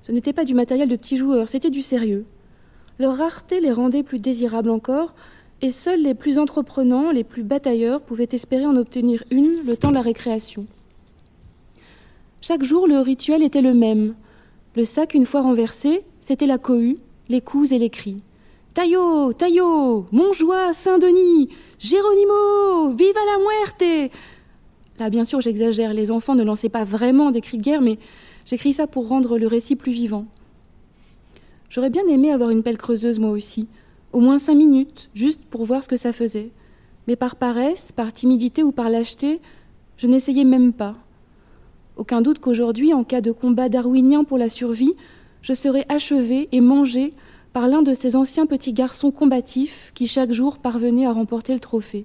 [0.02, 2.24] Ce n'était pas du matériel de petits joueurs, c'était du sérieux.
[2.98, 5.14] Leur rareté les rendait plus désirables encore,
[5.60, 9.90] et seuls les plus entreprenants, les plus batailleurs pouvaient espérer en obtenir une le temps
[9.90, 10.66] de la récréation.
[12.40, 14.14] Chaque jour, le rituel était le même.
[14.76, 18.22] Le sac, une fois renversé, c'était la cohue, les coups et les cris.
[18.74, 24.12] Taillot, Taillot, Montjoie, Saint-Denis, Géronimo, viva la muerte
[24.98, 27.98] Là, bien sûr, j'exagère, les enfants ne lançaient pas vraiment des cris de guerre, mais
[28.46, 30.26] j'écris ça pour rendre le récit plus vivant.
[31.70, 33.68] J'aurais bien aimé avoir une pelle creuseuse moi aussi,
[34.12, 36.50] au moins cinq minutes, juste pour voir ce que ça faisait.
[37.06, 39.40] Mais par paresse, par timidité ou par lâcheté,
[39.96, 40.96] je n'essayais même pas.
[41.96, 44.94] Aucun doute qu'aujourd'hui, en cas de combat darwinien pour la survie,
[45.48, 47.14] je serais achevé et mangé
[47.54, 51.58] par l'un de ces anciens petits garçons combatifs qui chaque jour parvenaient à remporter le
[51.58, 52.04] trophée.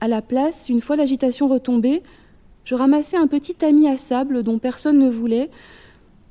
[0.00, 2.02] À la place, une fois l'agitation retombée,
[2.66, 5.48] je ramassais un petit tamis à sable dont personne ne voulait,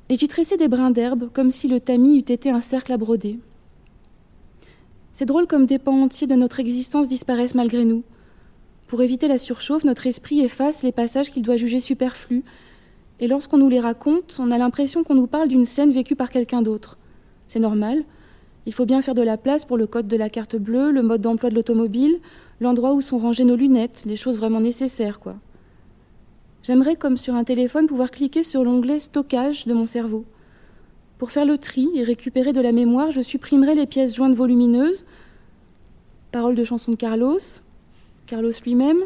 [0.10, 2.97] et j'y tressais des brins d'herbe comme si le tamis eût été un cercle à
[2.97, 3.39] broder.
[5.12, 8.04] C'est drôle comme des pans entiers de notre existence disparaissent malgré nous.
[8.88, 12.43] Pour éviter la surchauffe, notre esprit efface les passages qu'il doit juger superflus
[13.19, 16.29] et lorsqu'on nous les raconte, on a l'impression qu'on nous parle d'une scène vécue par
[16.29, 16.97] quelqu'un d'autre.
[17.47, 18.03] C'est normal.
[18.65, 21.01] Il faut bien faire de la place pour le code de la carte bleue, le
[21.01, 22.19] mode d'emploi de l'automobile,
[22.62, 25.36] l'endroit où sont rangées nos lunettes, les choses vraiment nécessaires, quoi.
[26.62, 30.25] J'aimerais, comme sur un téléphone, pouvoir cliquer sur l'onglet stockage de mon cerveau.
[31.17, 35.05] Pour faire le tri et récupérer de la mémoire, je supprimerai les pièces jointes volumineuses,
[36.32, 37.39] paroles de chansons de Carlos,
[38.27, 38.99] Carlos lui-même,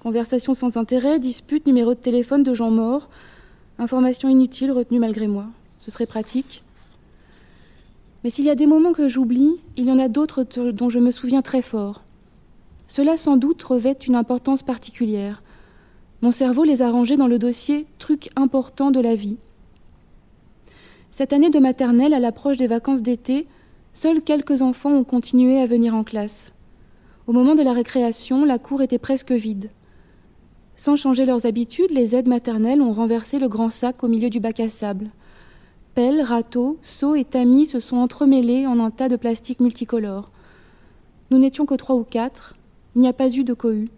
[0.00, 3.08] conversations sans intérêt, disputes, numéros de téléphone de gens morts,
[3.82, 5.46] Information inutile retenue malgré moi.
[5.80, 6.62] Ce serait pratique.
[8.22, 11.00] Mais s'il y a des moments que j'oublie, il y en a d'autres dont je
[11.00, 12.04] me souviens très fort.
[12.86, 15.42] Cela sans doute revêt une importance particulière.
[16.20, 19.38] Mon cerveau les a rangés dans le dossier Trucs importants de la vie.
[21.10, 23.48] Cette année de maternelle, à l'approche des vacances d'été,
[23.92, 26.52] seuls quelques enfants ont continué à venir en classe.
[27.26, 29.70] Au moment de la récréation, la cour était presque vide.
[30.82, 34.40] Sans changer leurs habitudes, les aides maternelles ont renversé le grand sac au milieu du
[34.40, 35.10] bac à sable.
[35.94, 40.32] Pelles, râteaux, seaux et tamis se sont entremêlés en un tas de plastique multicolore.
[41.30, 42.56] Nous n'étions que trois ou quatre,
[42.96, 43.90] il n'y a pas eu de cohue.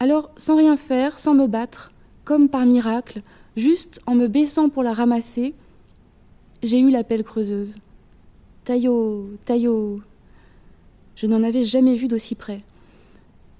[0.00, 1.92] Alors, sans rien faire, sans me battre,
[2.24, 3.22] comme par miracle,
[3.56, 5.54] juste en me baissant pour la ramasser,
[6.64, 7.76] j'ai eu la pelle creuseuse.
[8.64, 10.00] Taillot, taillot.
[11.14, 12.64] Je n'en avais jamais vu d'aussi près.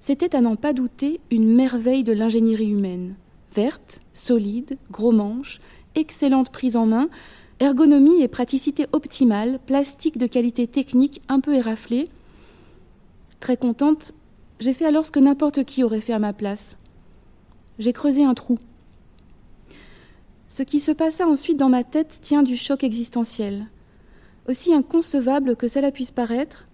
[0.07, 3.15] C'était à n'en pas douter une merveille de l'ingénierie humaine.
[3.53, 5.59] Verte, solide, gros manche,
[5.95, 7.09] excellente prise en main,
[7.59, 12.07] ergonomie et praticité optimale, plastique de qualité technique un peu éraflé.
[13.41, 14.13] Très contente,
[14.61, 16.77] j'ai fait alors ce que n'importe qui aurait fait à ma place.
[17.77, 18.59] J'ai creusé un trou.
[20.47, 23.65] Ce qui se passa ensuite dans ma tête tient du choc existentiel.
[24.47, 26.65] Aussi inconcevable que cela puisse paraître,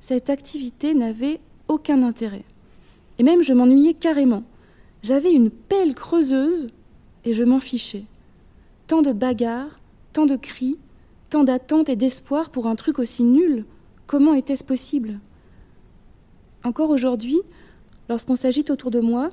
[0.00, 2.44] cette activité n'avait aucun intérêt.
[3.22, 4.42] Même je m'ennuyais carrément.
[5.02, 6.68] J'avais une pelle creuseuse
[7.24, 8.04] et je m'en fichais.
[8.88, 9.80] Tant de bagarres,
[10.12, 10.78] tant de cris,
[11.30, 13.64] tant d'attentes et d'espoir pour un truc aussi nul.
[14.06, 15.20] Comment était-ce possible?
[16.64, 17.40] Encore aujourd'hui,
[18.08, 19.30] lorsqu'on s'agite autour de moi,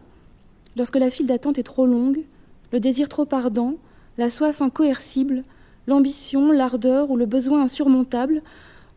[0.77, 2.23] lorsque la file d'attente est trop longue,
[2.71, 3.75] le désir trop ardent,
[4.17, 5.43] la soif incoercible,
[5.87, 8.43] l'ambition, l'ardeur ou le besoin insurmontable,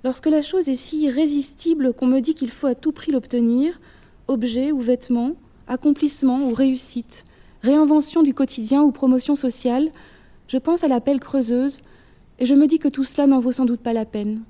[0.05, 3.81] lorsque la chose est si irrésistible qu'on me dit qu'il faut à tout prix l'obtenir,
[4.29, 5.33] objet ou vêtement,
[5.69, 7.25] accomplissement ou réussite,
[7.63, 9.91] réinvention du quotidien ou promotion sociale,
[10.49, 11.81] je pense à la pelle creuseuse
[12.39, 14.43] et je me dis que tout cela n'en vaut sans doute pas la peine.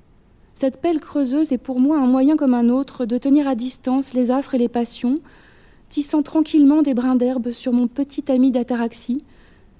[0.55, 4.13] Cette pelle creuseuse est pour moi un moyen comme un autre de tenir à distance
[4.13, 5.19] les affres et les passions,
[5.89, 9.23] tissant tranquillement des brins d'herbe sur mon petit ami d'ataraxie,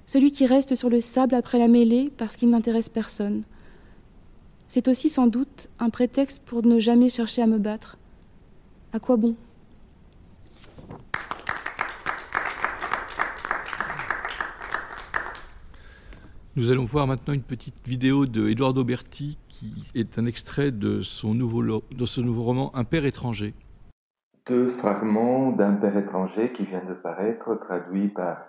[0.06, 3.42] celui qui reste sur le sable après la mêlée parce qu'il n'intéresse personne.
[4.66, 7.96] C'est aussi sans doute un prétexte pour ne jamais chercher à me battre.
[8.92, 9.34] À quoi bon?
[16.56, 21.02] Nous allons voir maintenant une petite vidéo de Eduardo Berti qui est un extrait de
[21.02, 21.82] son nouveau,
[22.44, 23.54] roman Un père étranger.
[24.46, 28.46] Deux fragments d'un père étranger qui vient de paraître, traduit par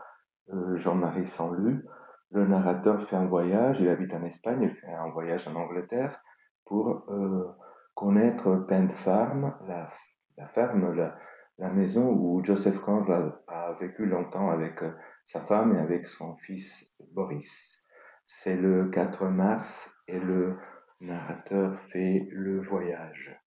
[0.53, 1.83] euh, Jean-Marie Sanlu.
[2.29, 6.21] Le narrateur fait un voyage, il habite en Espagne, il fait un voyage en Angleterre
[6.63, 7.57] pour euh,
[7.95, 9.89] connaître Pent Farm, la,
[10.37, 11.17] la ferme, la,
[11.57, 14.91] la, maison où Joseph Conrad a vécu longtemps avec euh,
[15.25, 17.84] sa femme et avec son fils Boris.
[18.27, 20.57] C'est le 4 mars et le
[20.99, 23.39] narrateur fait le voyage.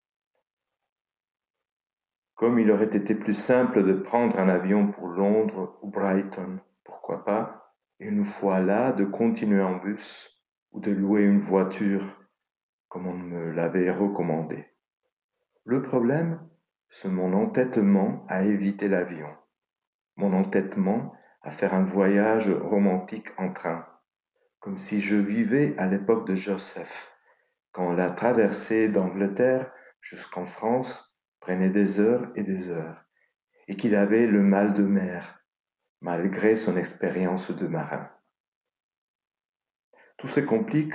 [2.36, 7.24] Comme il aurait été plus simple de prendre un avion pour Londres ou Brighton, pourquoi
[7.24, 12.04] pas, une fois là, de continuer en bus ou de louer une voiture,
[12.86, 14.64] comme on me l'avait recommandé.
[15.64, 16.48] Le problème,
[16.88, 19.36] c'est mon entêtement à éviter l'avion,
[20.14, 21.12] mon entêtement
[21.42, 23.87] à faire un voyage romantique en train
[24.60, 27.12] comme si je vivais à l'époque de Joseph,
[27.72, 33.04] quand la traversée d'Angleterre jusqu'en France prenait des heures et des heures,
[33.68, 35.40] et qu'il avait le mal de mer,
[36.00, 38.10] malgré son expérience de marin.
[40.16, 40.94] Tout se complique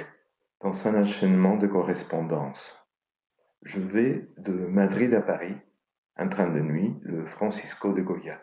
[0.62, 2.88] dans un enchaînement de correspondances.
[3.62, 5.56] Je vais de Madrid à Paris,
[6.18, 8.42] un train de nuit, le Francisco de Goya,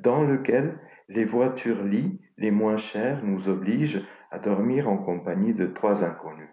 [0.00, 5.66] dans lequel les voitures lits les moins chères nous obligent à dormir en compagnie de
[5.66, 6.50] trois inconnus.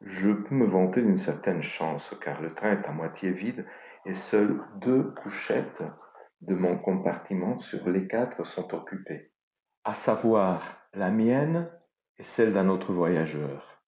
[0.00, 3.66] Je peux me vanter d'une certaine chance, car le train est à moitié vide
[4.06, 5.82] et seules deux couchettes
[6.40, 9.30] de mon compartiment sur les quatre sont occupées,
[9.84, 10.62] à savoir
[10.94, 11.70] la mienne
[12.16, 13.82] et celle d'un autre voyageur.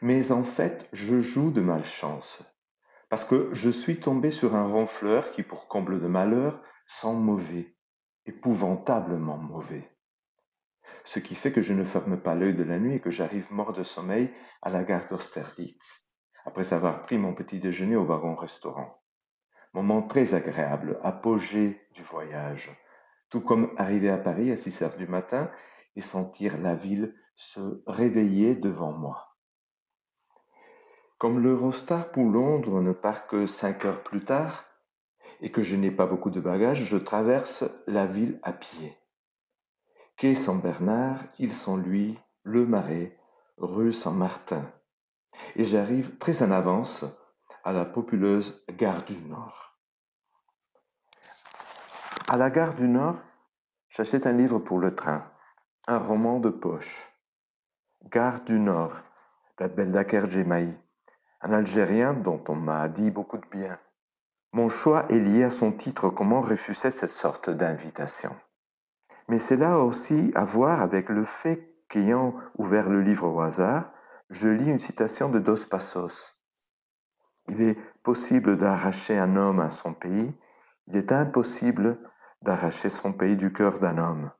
[0.00, 2.42] Mais en fait, je joue de malchance,
[3.08, 7.76] parce que je suis tombé sur un ronfleur qui, pour comble de malheur, sent mauvais,
[8.26, 9.91] épouvantablement mauvais
[11.04, 13.52] ce qui fait que je ne ferme pas l'œil de la nuit et que j'arrive
[13.52, 14.30] mort de sommeil
[14.62, 16.06] à la gare d'Austerlitz,
[16.44, 19.02] après avoir pris mon petit déjeuner au wagon-restaurant.
[19.74, 22.70] Moment très agréable, apogée du voyage,
[23.30, 25.50] tout comme arriver à Paris à 6 heures du matin
[25.96, 29.36] et sentir la ville se réveiller devant moi.
[31.18, 34.64] Comme l'Eurostar pour Londres ne part que cinq heures plus tard,
[35.40, 38.96] et que je n'ai pas beaucoup de bagages, je traverse la ville à pied.
[40.16, 43.18] Quai Saint-Bernard, Île Saint-Louis, Le Marais,
[43.56, 44.64] rue Saint-Martin.
[45.56, 47.04] Et j'arrive très en avance
[47.64, 49.76] à la populeuse gare du Nord.
[52.28, 53.16] À la gare du Nord,
[53.88, 55.30] j'achète un livre pour le train,
[55.88, 57.10] un roman de poche.
[58.04, 58.92] Gare du Nord,
[59.58, 60.76] d'Adbeldaker Jemaï,
[61.40, 63.78] un Algérien dont on m'a dit beaucoup de bien.
[64.52, 68.34] Mon choix est lié à son titre, comment refuser cette sorte d'invitation?
[69.32, 73.90] Mais cela a aussi à voir avec le fait qu'ayant ouvert le livre au hasard,
[74.28, 76.38] je lis une citation de Dos Passos.
[77.48, 80.38] Il est possible d'arracher un homme à son pays,
[80.86, 81.98] il est impossible
[82.42, 84.32] d'arracher son pays du cœur d'un homme.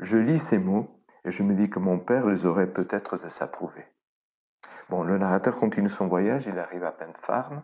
[0.00, 3.28] Je lis ces mots et je me dis que mon père les aurait peut-être de
[3.28, 3.86] s'approuver.
[4.88, 7.62] Bon, le narrateur continue son voyage, il arrive à Farm,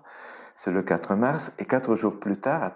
[0.54, 2.70] c'est le 4 mars, et quatre jours plus tard,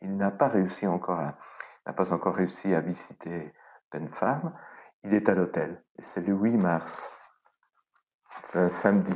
[0.00, 1.36] il n'a pas réussi encore à,
[1.86, 3.52] n'a pas encore réussi à visiter
[3.90, 4.52] Penfarm,
[5.04, 5.82] il est à l'hôtel.
[5.98, 7.08] C'est le 8 mars.
[8.42, 9.14] C'est un samedi.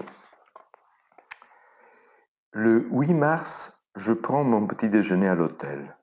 [2.53, 5.97] Le 8 mars, je prends mon petit déjeuner à l'hôtel,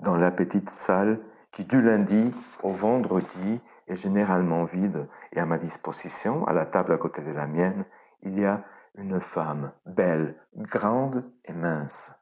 [0.00, 1.20] dans la petite salle
[1.52, 6.92] qui du lundi au vendredi est généralement vide et à ma disposition, à la table
[6.92, 7.84] à côté de la mienne,
[8.22, 12.12] il y a une femme belle, grande et mince.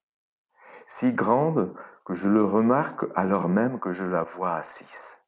[0.87, 1.75] Si grande
[2.11, 5.19] que je le remarque alors même que je la vois assise.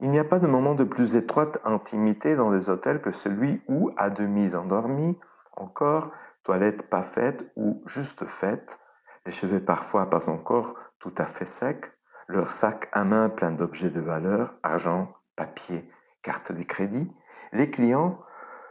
[0.00, 3.60] Il n'y a pas de moment de plus étroite intimité dans les hôtels que celui
[3.68, 5.18] où, à demi endormi,
[5.52, 6.12] encore,
[6.44, 8.78] toilette pas faite ou juste faite,
[9.26, 11.92] les cheveux parfois pas encore tout à fait secs,
[12.26, 15.90] leur sac à main plein d'objets de valeur, argent, papier,
[16.22, 17.12] carte de crédit,
[17.52, 18.18] les clients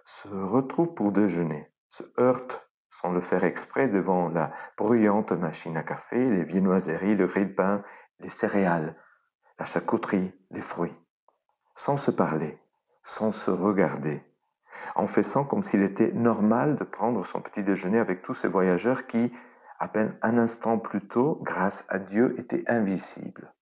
[0.06, 5.84] se retrouvent pour déjeuner, se heurtent sans le faire exprès devant la bruyante machine à
[5.84, 7.84] café, les viennoiseries, le grille-pain,
[8.20, 8.96] les céréales,
[9.60, 10.98] la charcuterie, les fruits,
[11.76, 12.60] sans se parler,
[13.04, 14.24] sans se regarder,
[14.96, 19.08] en faisant comme s'il était normal de prendre son petit déjeuner avec tous ces voyageurs
[19.08, 19.34] qui,
[19.80, 23.54] à peine un instant plus tôt, grâce à Dieu, étaient invisibles.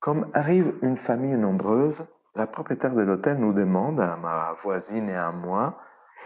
[0.00, 5.16] Comme arrive une famille nombreuse, la propriétaire de l'hôtel nous demande, à ma voisine et
[5.16, 5.78] à moi,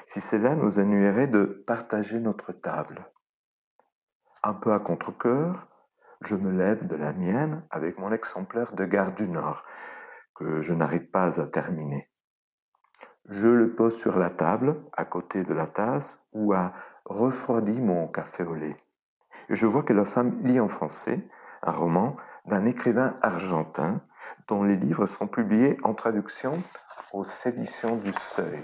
[0.06, 3.10] si cela nous ennuierait de partager notre table.
[4.42, 5.68] Un peu à contre-coeur,
[6.20, 9.64] je me lève de la mienne avec mon exemplaire de Gare du Nord,
[10.34, 12.10] que je n'arrive pas à terminer.
[13.28, 16.72] Je le pose sur la table, à côté de la tasse, où a
[17.04, 18.76] refroidi mon café au lait.
[19.48, 21.28] Et je vois que la femme lit en français
[21.62, 22.16] un roman
[22.46, 24.00] d'un écrivain argentin
[24.48, 26.56] dont les livres sont publiés en traduction
[27.12, 28.62] aux éditions du Seuil.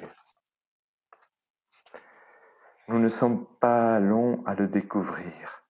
[2.89, 5.63] Nous ne sommes pas longs à le découvrir.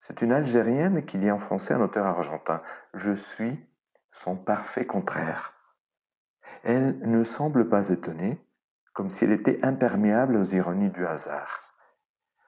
[0.00, 2.62] C'est une Algérienne qui lit en français un auteur argentin.
[2.94, 3.62] Je suis
[4.10, 5.52] son parfait contraire.
[6.62, 8.38] Elle ne semble pas étonnée,
[8.94, 11.60] comme si elle était imperméable aux ironies du hasard.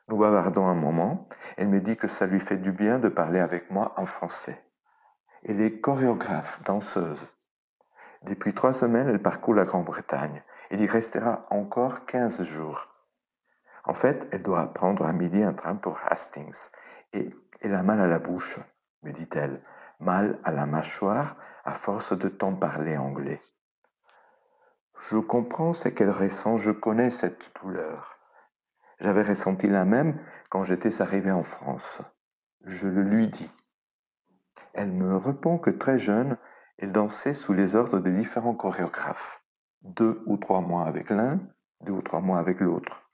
[0.08, 3.40] Nous bavardons un moment, elle me dit que ça lui fait du bien de parler
[3.40, 4.64] avec moi en français.
[5.42, 7.26] Elle est chorégraphe, danseuse.
[8.22, 10.42] Depuis trois semaines, elle parcourt la Grande-Bretagne.
[10.70, 12.95] Elle y restera encore quinze jours.
[13.86, 16.70] En fait, elle doit prendre à midi un train pour Hastings.
[17.12, 17.30] Et
[17.60, 18.58] elle a mal à la bouche,
[19.02, 19.62] me dit-elle,
[20.00, 23.40] mal à la mâchoire à force de tant parler anglais.
[25.08, 28.18] Je comprends ce qu'elle ressent, je connais cette douleur.
[28.98, 30.18] J'avais ressenti la même
[30.50, 32.00] quand j'étais arrivé en France.
[32.64, 33.50] Je le lui dis.
[34.72, 36.36] Elle me répond que très jeune,
[36.78, 39.42] elle dansait sous les ordres de différents chorégraphes,
[39.82, 41.40] deux ou trois mois avec l'un,
[41.82, 43.05] deux ou trois mois avec l'autre,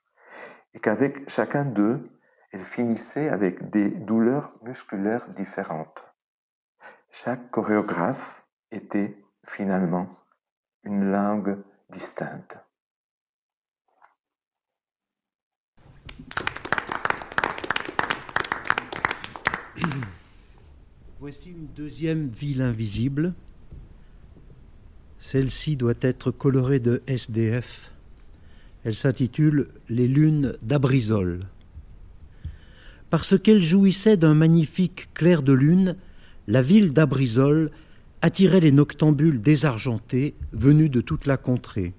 [0.75, 2.03] et qu'avec chacun d'eux,
[2.53, 6.05] elle finissait avec des douleurs musculaires différentes.
[7.11, 9.17] Chaque chorégraphe était
[9.47, 10.09] finalement
[10.85, 12.59] une langue distincte.
[21.21, 23.35] Voici une deuxième ville invisible.
[25.21, 27.92] Celle-ci doit être colorée de SDF.
[28.85, 31.41] Elle s'intitule Les lunes d'Abrisol.
[33.11, 35.97] Parce qu'elle jouissait d'un magnifique clair de lune,
[36.49, 37.71] la ville d'Abrisol
[38.23, 41.93] attirait les noctambules désargentés venus de toute la contrée.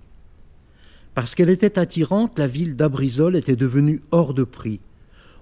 [1.13, 4.79] Parce qu'elle était attirante, la ville d'Abrisol était devenue hors de prix.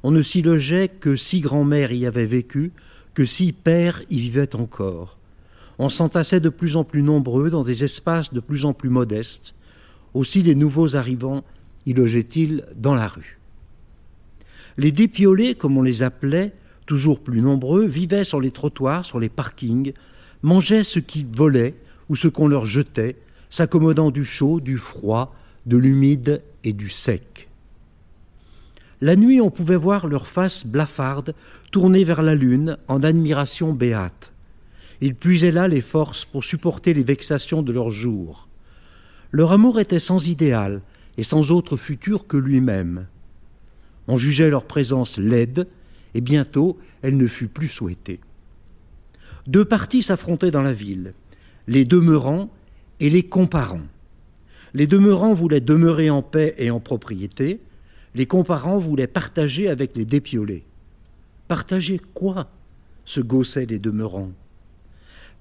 [0.04, 2.72] On ne s'y logeait que si grand-mère y avait vécu,
[3.14, 5.18] que si pères y vivaient encore.
[5.80, 9.56] On s'entassait de plus en plus nombreux dans des espaces de plus en plus modestes.
[10.14, 11.44] Aussi les nouveaux arrivants
[11.86, 13.40] y logeaient-ils dans la rue.
[14.78, 16.54] Les dépiolés, comme on les appelait,
[16.86, 19.94] toujours plus nombreux, vivaient sur les trottoirs, sur les parkings,
[20.44, 21.76] mangeaient ce qu'ils volaient
[22.10, 23.16] ou ce qu'on leur jetait,
[23.50, 25.36] s'accommodant du chaud, du froid,
[25.66, 27.50] de l'humide et du sec.
[29.02, 31.34] La nuit, on pouvait voir leurs faces blafardes
[31.72, 34.32] tournées vers la lune en admiration béate.
[35.02, 38.48] Ils puisaient là les forces pour supporter les vexations de leur jour.
[39.32, 40.82] Leur amour était sans idéal
[41.18, 43.08] et sans autre futur que lui-même.
[44.08, 45.68] On jugeait leur présence laide,
[46.14, 48.20] et bientôt elle ne fut plus souhaitée.
[49.48, 51.14] Deux partis s'affrontaient dans la ville,
[51.68, 52.50] les demeurants
[53.00, 53.88] et les comparants.
[54.74, 57.60] Les demeurants voulaient demeurer en paix et en propriété,
[58.14, 60.66] les comparants voulaient partager avec les dépiolés.
[61.48, 62.50] Partager quoi
[63.06, 64.32] se gaussaient les demeurants?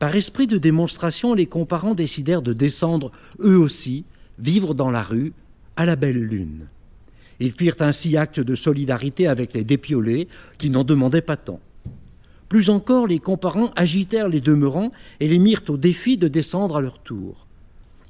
[0.01, 4.07] Par esprit de démonstration, les comparants décidèrent de descendre, eux aussi,
[4.39, 5.35] vivre dans la rue,
[5.77, 6.69] à la belle lune.
[7.39, 10.27] Ils firent ainsi acte de solidarité avec les dépiolés,
[10.57, 11.61] qui n'en demandaient pas tant.
[12.49, 14.91] Plus encore, les comparants agitèrent les demeurants
[15.21, 17.47] et les mirent au défi de descendre à leur tour.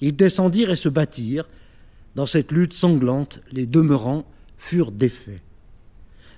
[0.01, 1.49] Ils descendirent et se battirent.
[2.15, 4.25] Dans cette lutte sanglante, les demeurants
[4.59, 5.41] furent défaits.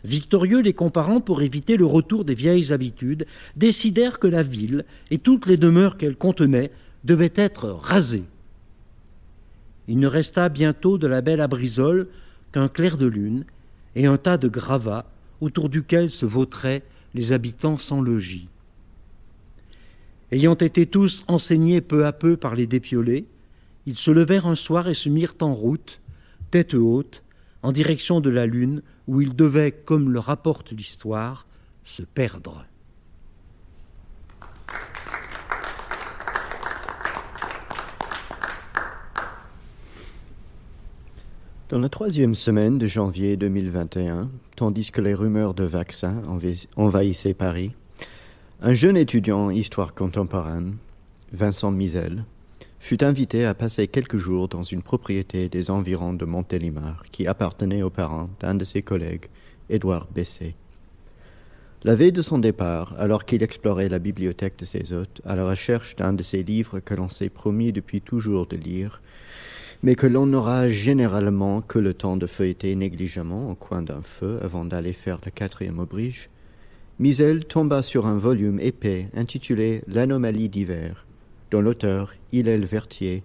[0.04, 3.26] Victorieux, les comparants, pour éviter le retour des vieilles habitudes,
[3.56, 6.72] décidèrent que la ville et toutes les demeures qu'elle contenait
[7.04, 8.24] devaient être rasées.
[9.88, 12.08] Il ne resta bientôt de la belle abrisole
[12.52, 13.44] qu'un clair de lune
[13.94, 16.82] et un tas de gravats autour duquel se vautraient
[17.14, 18.48] les habitants sans logis.
[20.30, 23.26] Ayant été tous enseignés peu à peu par les dépiolés,
[23.86, 26.00] ils se levèrent un soir et se mirent en route,
[26.50, 27.22] tête haute,
[27.62, 28.82] en direction de la Lune,
[29.12, 31.46] où ils devaient, comme le rapporte l'histoire,
[31.84, 32.64] se perdre.
[41.68, 46.22] Dans la troisième semaine de janvier 2021, tandis que les rumeurs de vaccins
[46.76, 47.72] envahissaient Paris,
[48.62, 50.76] un jeune étudiant en histoire contemporaine,
[51.34, 52.24] Vincent Misel,
[52.82, 57.84] fut invité à passer quelques jours dans une propriété des environs de Montélimar qui appartenait
[57.84, 59.26] aux parents d'un de ses collègues,
[59.70, 60.56] Édouard Bessé.
[61.84, 65.48] La veille de son départ, alors qu'il explorait la bibliothèque de ses hôtes, à la
[65.48, 69.00] recherche d'un de ces livres que l'on s'est promis depuis toujours de lire,
[69.84, 74.40] mais que l'on n'aura généralement que le temps de feuilleter négligemment au coin d'un feu
[74.42, 76.30] avant d'aller faire la quatrième aubridge,
[76.98, 81.06] Misel tomba sur un volume épais intitulé L'anomalie d'hiver,
[81.52, 83.22] dont l'auteur, Hillel Vertier,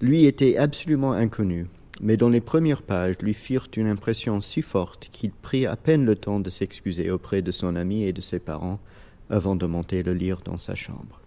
[0.00, 1.66] lui était absolument inconnu,
[2.00, 6.06] mais dont les premières pages lui firent une impression si forte qu'il prit à peine
[6.06, 8.80] le temps de s'excuser auprès de son ami et de ses parents
[9.28, 11.20] avant de monter le lire dans sa chambre.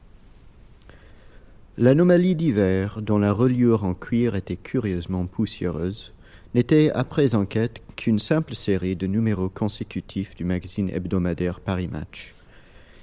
[1.78, 6.14] L'anomalie d'hiver, dont la reliure en cuir était curieusement poussiéreuse,
[6.56, 12.34] n'était après enquête qu'une simple série de numéros consécutifs du magazine hebdomadaire Paris Match,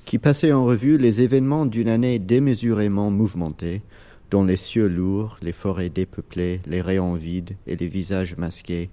[0.04, 3.82] qui passait en revue les événements d'une année démesurément mouvementée,
[4.30, 8.90] dont les cieux lourds, les forêts dépeuplées, les rayons vides et les visages masqués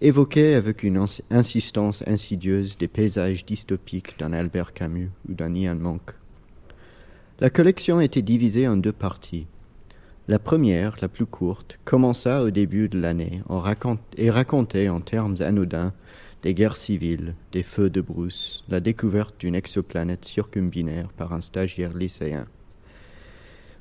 [0.00, 6.14] évoquaient avec une insistance insidieuse des paysages dystopiques d'un Albert Camus ou d'un Ian Monk.
[7.40, 9.46] La collection était divisée en deux parties.
[10.28, 13.42] La première, la plus courte, commença au début de l'année
[14.16, 15.92] et racontait en termes anodins
[16.44, 21.96] des guerres civiles, des feux de brousse, la découverte d'une exoplanète circumbinaire par un stagiaire
[21.96, 22.46] lycéen.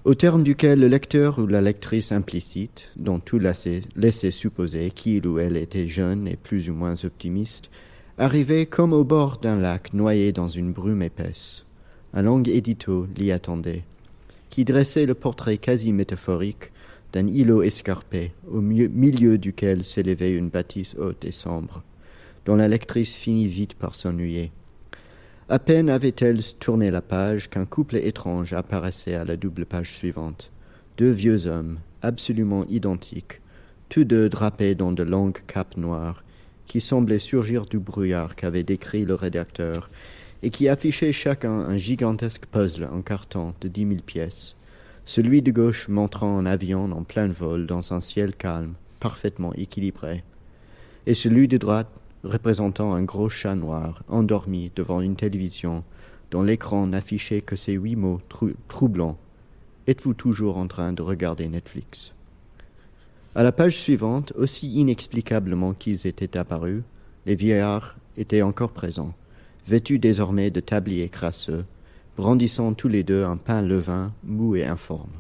[0.05, 5.39] Au terme duquel le lecteur ou la lectrice implicite, dont tout laissait supposer qu'il ou
[5.39, 7.70] elle était jeune et plus ou moins optimiste,
[8.18, 11.66] arrivait comme au bord d'un lac noyé dans une brume épaisse.
[12.14, 13.84] Un long édito l'y attendait
[14.49, 16.72] qui dressait le portrait quasi métaphorique
[17.11, 21.82] d'un îlot escarpé, au milieu duquel s'élevait une bâtisse haute et sombre,
[22.46, 24.52] dont la lectrice finit vite par s'ennuyer.
[25.50, 30.52] À peine avait-elle tourné la page qu'un couple étrange apparaissait à la double page suivante.
[30.98, 33.41] Deux vieux hommes, absolument identiques,
[33.89, 36.24] tous deux drapés dans de longues capes noires,
[36.66, 39.89] qui semblaient surgir du brouillard qu'avait décrit le rédacteur
[40.41, 44.56] et qui affichait chacun un gigantesque puzzle en carton de dix mille pièces,
[45.06, 50.24] celui de gauche montrant un avion en plein vol dans un ciel calme, parfaitement équilibré,
[51.06, 51.89] et celui de droite
[52.24, 55.84] représentant un gros chat noir endormi devant une télévision
[56.32, 58.21] dont l'écran n'affichait que ces huit mots
[58.67, 59.17] troublants.
[59.88, 62.13] Êtes-vous toujours en train de regarder Netflix?
[63.36, 66.84] À la page suivante, aussi inexplicablement qu'ils étaient apparus,
[67.26, 69.13] les vieillards étaient encore présents
[69.65, 71.65] vêtus désormais de tabliers crasseux,
[72.17, 75.11] brandissant tous les deux un pain levain mou et informe.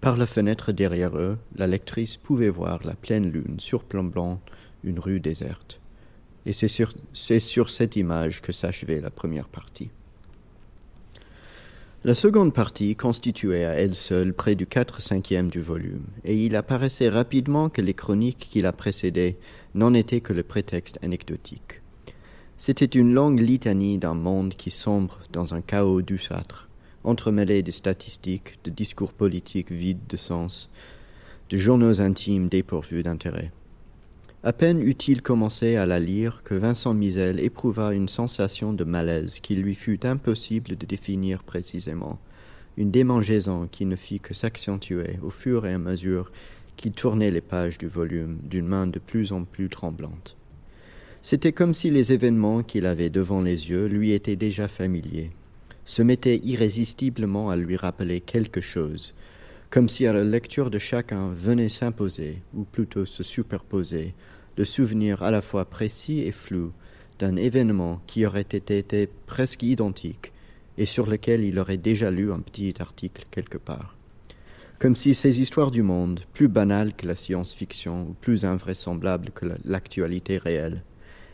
[0.00, 4.40] Par la fenêtre derrière eux, la lectrice pouvait voir la pleine lune surplombant
[4.84, 5.80] une rue déserte.
[6.46, 9.90] Et c'est sur, cette image que s'achevait la première partie.
[12.04, 16.54] La seconde partie constituait à elle seule près du quatre cinquième du volume, et il
[16.54, 19.38] apparaissait rapidement que les chroniques qui la précédaient
[19.74, 21.80] n'en étaient que le prétexte anecdotique.
[22.58, 26.68] C'était une longue litanie d'un monde qui sombre dans un chaos douceâtre,
[27.04, 30.68] entremêlé de statistiques, de discours politiques vides de sens,
[31.48, 33.50] de journaux intimes dépourvus d'intérêt.
[34.46, 39.40] À peine eut-il commencé à la lire que Vincent Misel éprouva une sensation de malaise
[39.40, 42.18] qu'il lui fut impossible de définir précisément,
[42.76, 46.30] une démangeaison qui ne fit que s'accentuer au fur et à mesure
[46.76, 50.36] qu'il tournait les pages du volume d'une main de plus en plus tremblante.
[51.22, 55.30] C'était comme si les événements qu'il avait devant les yeux lui étaient déjà familiers,
[55.86, 59.14] se mettaient irrésistiblement à lui rappeler quelque chose,
[59.70, 64.12] comme si à la lecture de chacun venait s'imposer, ou plutôt se superposer,
[64.56, 66.72] le souvenir à la fois précis et flou
[67.18, 70.32] d'un événement qui aurait été presque identique
[70.78, 73.96] et sur lequel il aurait déjà lu un petit article quelque part.
[74.78, 79.46] Comme si ces histoires du monde, plus banales que la science-fiction ou plus invraisemblables que
[79.64, 80.82] l'actualité réelle,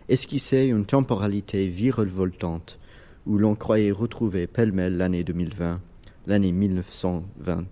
[0.09, 2.79] esquissait une temporalité virevoltante
[3.27, 5.81] où l'on croyait retrouver pêle-mêle l'année 2020,
[6.27, 7.65] l'année 1920,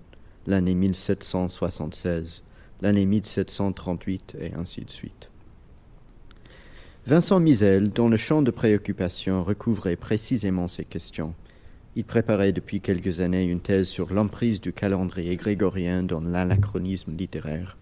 [0.47, 2.43] l'année 1776,
[2.81, 5.28] l'année 1738 et ainsi de suite.
[7.09, 11.33] Vincent Misel, dont le champ de préoccupation recouvrait précisément ces questions,
[11.97, 17.79] il préparait depuis quelques années une thèse sur l'emprise du calendrier grégorien dans l'anachronisme littéraire.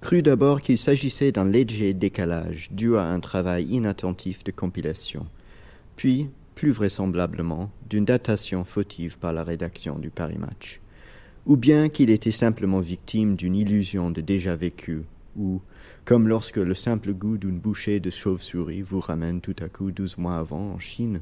[0.00, 5.26] Crut d'abord qu'il s'agissait d'un léger décalage dû à un travail inattentif de compilation,
[5.96, 10.80] puis, plus vraisemblablement, d'une datation fautive par la rédaction du Paris Match,
[11.46, 15.02] ou bien qu'il était simplement victime d'une illusion de déjà vécu,
[15.36, 15.60] ou,
[16.04, 20.18] comme lorsque le simple goût d'une bouchée de chauve-souris vous ramène tout à coup douze
[20.18, 21.20] mois avant en Chine,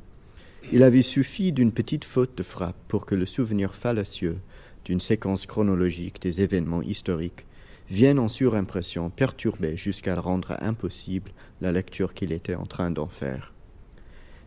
[0.72, 4.38] il avait suffi d'une petite faute de frappe pour que le souvenir fallacieux
[4.84, 7.46] d'une séquence chronologique des événements historiques
[7.88, 11.30] viennent en surimpression perturber jusqu'à rendre impossible
[11.60, 13.52] la lecture qu'il était en train d'en faire.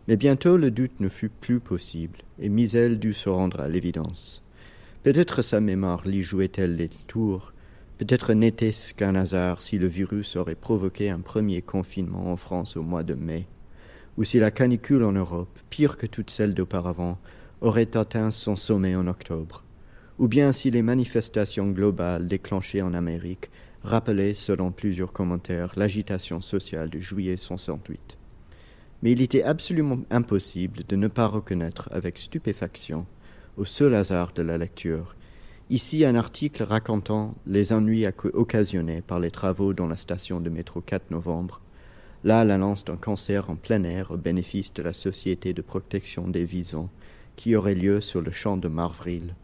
[0.07, 4.43] Mais bientôt le doute ne fut plus possible, et Misel dut se rendre à l'évidence.
[5.03, 7.53] Peut-être sa mémoire lui jouait-elle les tours,
[7.97, 12.83] peut-être n'était-ce qu'un hasard si le virus aurait provoqué un premier confinement en France au
[12.83, 13.47] mois de mai,
[14.17, 17.17] ou si la canicule en Europe, pire que toutes celles d'auparavant,
[17.61, 19.63] aurait atteint son sommet en octobre,
[20.19, 23.49] ou bien si les manifestations globales déclenchées en Amérique
[23.83, 28.17] rappelaient, selon plusieurs commentaires, l'agitation sociale de juillet 68.
[29.03, 33.05] Mais il était absolument impossible de ne pas reconnaître avec stupéfaction,
[33.57, 35.15] au seul hasard de la lecture,
[35.69, 40.81] ici un article racontant les ennuis occasionnés par les travaux dans la station de métro
[40.81, 41.59] 4 novembre,
[42.23, 46.43] là l'annonce d'un concert en plein air au bénéfice de la Société de protection des
[46.43, 46.89] visons
[47.35, 49.35] qui aurait lieu sur le champ de Marvril,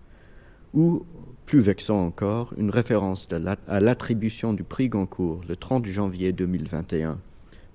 [0.74, 1.06] ou,
[1.46, 3.28] plus vexant encore, une référence
[3.68, 7.20] à l'attribution du prix Goncourt le 30 janvier 2021,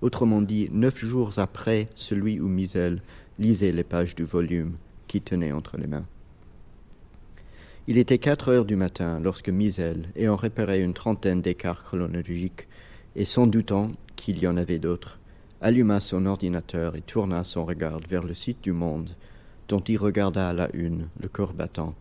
[0.01, 3.03] autrement dit neuf jours après celui où Misel
[3.38, 4.76] lisait les pages du volume
[5.09, 6.07] qu'il tenait entre les mains.
[7.89, 12.66] Il était quatre heures du matin lorsque Misel, ayant repéré une trentaine d'écarts chronologiques
[13.14, 15.20] et sans doutant qu'il y en avait d'autres,
[15.61, 19.11] alluma son ordinateur et tourna son regard vers le site du Monde,
[19.68, 21.95] dont il regarda à la une, le corps battant.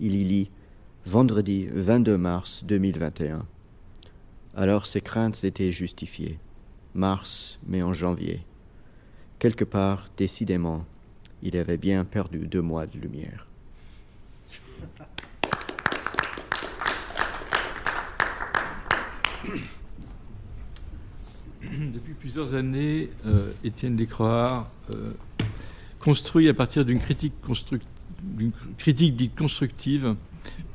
[0.00, 0.50] Il y lit
[1.06, 3.46] Vendredi 22 mars 2021.
[4.56, 6.40] Alors ses craintes étaient justifiées.
[6.94, 8.40] Mars, mais en janvier.
[9.38, 10.84] Quelque part, décidément,
[11.42, 13.51] il avait bien perdu deux mois de lumière.
[21.62, 25.12] Depuis plusieurs années, euh, Étienne Descroix euh,
[26.00, 27.34] construit à partir d'une critique,
[29.16, 30.14] dite constructive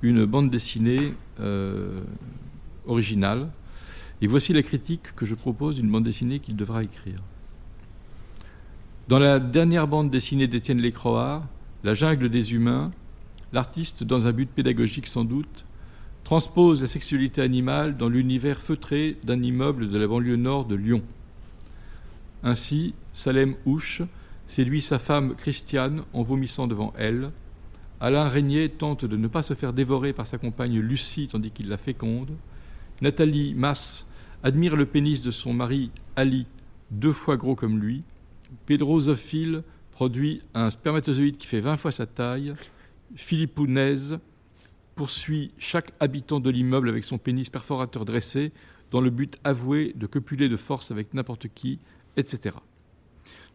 [0.01, 2.01] une bande dessinée euh,
[2.85, 3.49] originale.
[4.21, 7.21] Et voici la critique que je propose d'une bande dessinée qu'il devra écrire.
[9.07, 11.45] Dans la dernière bande dessinée d'Étienne Lécroard,
[11.83, 12.91] La jungle des humains,
[13.53, 15.65] l'artiste, dans un but pédagogique sans doute,
[16.23, 21.01] transpose la sexualité animale dans l'univers feutré d'un immeuble de la banlieue nord de Lyon.
[22.43, 24.01] Ainsi, Salem Houche
[24.45, 27.31] séduit sa femme Christiane en vomissant devant elle.
[27.99, 31.67] Alain Régnier tente de ne pas se faire dévorer par sa compagne Lucie tandis qu'il
[31.67, 32.31] la féconde.
[33.01, 34.07] Nathalie Masse
[34.43, 36.45] admire le pénis de son mari Ali,
[36.91, 38.03] deux fois gros comme lui.
[38.65, 42.53] Pedro Zophile produit un spermatozoïde qui fait vingt fois sa taille.
[43.15, 44.17] Philippe Pounez
[44.95, 48.51] poursuit chaque habitant de l'immeuble avec son pénis perforateur dressé
[48.91, 51.79] dans le but avoué de copuler de force avec n'importe qui,
[52.17, 52.55] etc.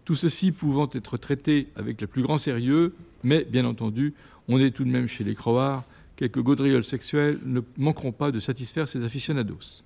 [0.05, 4.14] Tout ceci pouvant être traité avec le plus grand sérieux, mais bien entendu,
[4.48, 5.84] on est tout de même chez les croards,
[6.16, 9.82] quelques gaudrioles sexuelles ne manqueront pas de satisfaire ses aficionados.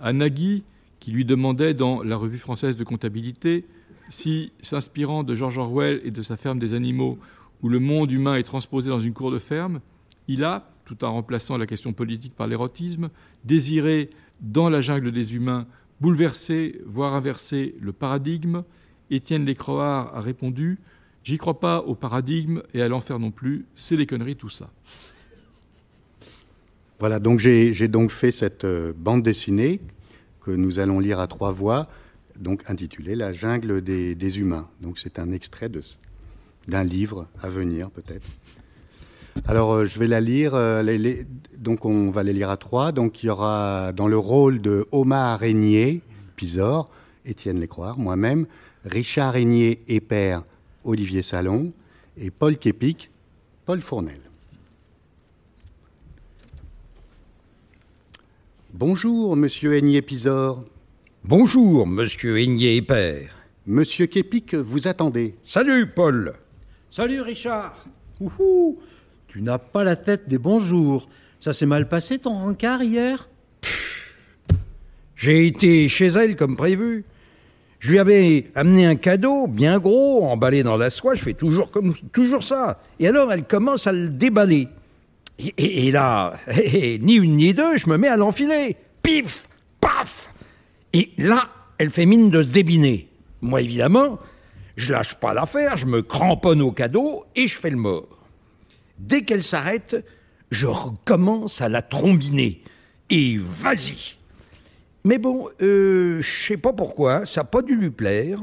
[0.00, 0.62] À Nagui,
[1.00, 3.64] qui lui demandait dans la revue française de comptabilité
[4.08, 7.18] si, s'inspirant de George Orwell et de sa ferme des animaux,
[7.62, 9.80] où le monde humain est transposé dans une cour de ferme,
[10.28, 13.10] il a, tout en remplaçant la question politique par l'érotisme,
[13.44, 15.66] désiré, dans la jungle des humains,
[16.00, 18.62] bouleverser, voire inverser le paradigme.
[19.10, 20.78] Étienne Lécroard a répondu
[21.24, 24.70] J'y crois pas au paradigme et à l'enfer non plus, c'est des conneries tout ça.
[27.00, 29.80] Voilà, donc j'ai donc fait cette euh, bande dessinée
[30.40, 31.88] que nous allons lire à trois voix,
[32.38, 34.68] donc intitulée La jungle des, des humains.
[34.80, 35.68] Donc c'est un extrait
[36.68, 38.26] d'un livre à venir peut-être.
[39.46, 40.54] Alors, euh, je vais la lire.
[40.54, 41.24] Euh,
[41.58, 42.92] donc, on va les lire à trois.
[42.92, 46.00] Donc, il y aura dans le rôle de Omar Régnier,
[46.36, 46.90] Pisor,
[47.24, 48.46] Étienne Lécroire, moi-même,
[48.84, 50.44] Richard Régnier et père,
[50.84, 51.72] Olivier Salon,
[52.16, 53.10] et Paul Képic,
[53.66, 54.20] Paul Fournel.
[58.72, 60.62] Bonjour, monsieur Aigné Pisor.
[61.24, 63.34] Bonjour, monsieur Aigné et père.
[63.66, 65.34] Monsieur Képic, vous attendez.
[65.44, 66.34] Salut, Paul.
[66.96, 67.84] Salut, Richard.
[68.22, 68.78] Ouhou.
[69.28, 71.10] Tu n'as pas la tête des bons jours.
[71.40, 73.28] Ça s'est mal passé ton rencard hier?
[75.14, 77.04] J'ai été chez elle comme prévu.
[77.80, 81.14] Je lui avais amené un cadeau bien gros, emballé dans la soie.
[81.14, 82.80] Je fais toujours ça.
[82.98, 84.68] Et alors elle commence à le déballer.
[85.38, 86.38] Et, là,
[87.02, 88.74] ni une ni deux, je me mets à l'enfiler.
[89.02, 89.50] Pif,
[89.82, 90.32] paf.
[90.94, 93.06] Et là, elle fait mine de se débiner.
[93.42, 94.18] Moi, évidemment,
[94.76, 98.06] je lâche pas l'affaire, je me cramponne au cadeau et je fais le mort.
[98.98, 100.04] Dès qu'elle s'arrête,
[100.50, 102.62] je recommence à la trombiner.
[103.10, 104.16] Et vas-y
[105.04, 108.40] Mais bon, euh, je sais pas pourquoi, ça n'a pas dû lui plaire.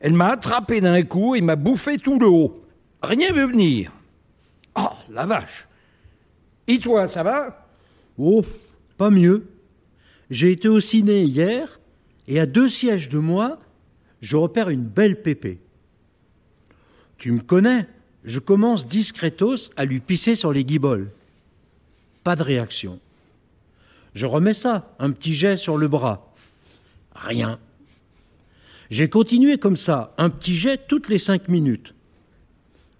[0.00, 2.62] Elle m'a attrapé d'un coup et m'a bouffé tout le haut.
[3.02, 3.92] Rien veut venir.
[4.76, 5.68] Oh, la vache
[6.66, 7.68] Et toi, ça va?
[8.16, 8.44] Oh,
[8.96, 9.46] pas mieux.
[10.30, 11.80] J'ai été au ciné hier
[12.26, 13.58] et à deux sièges de moi,
[14.20, 15.60] je repère une belle pépée.
[17.18, 17.86] Tu me connais,
[18.24, 21.10] je commence discretos à lui pisser sur les guiboles.
[22.24, 23.00] Pas de réaction.
[24.14, 26.32] Je remets ça, un petit jet sur le bras.
[27.14, 27.58] Rien.
[28.90, 31.94] J'ai continué comme ça, un petit jet toutes les cinq minutes.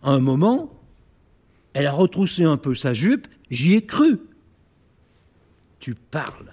[0.03, 0.73] À un moment,
[1.73, 4.21] elle a retroussé un peu sa jupe, j'y ai cru.
[5.79, 6.53] Tu parles.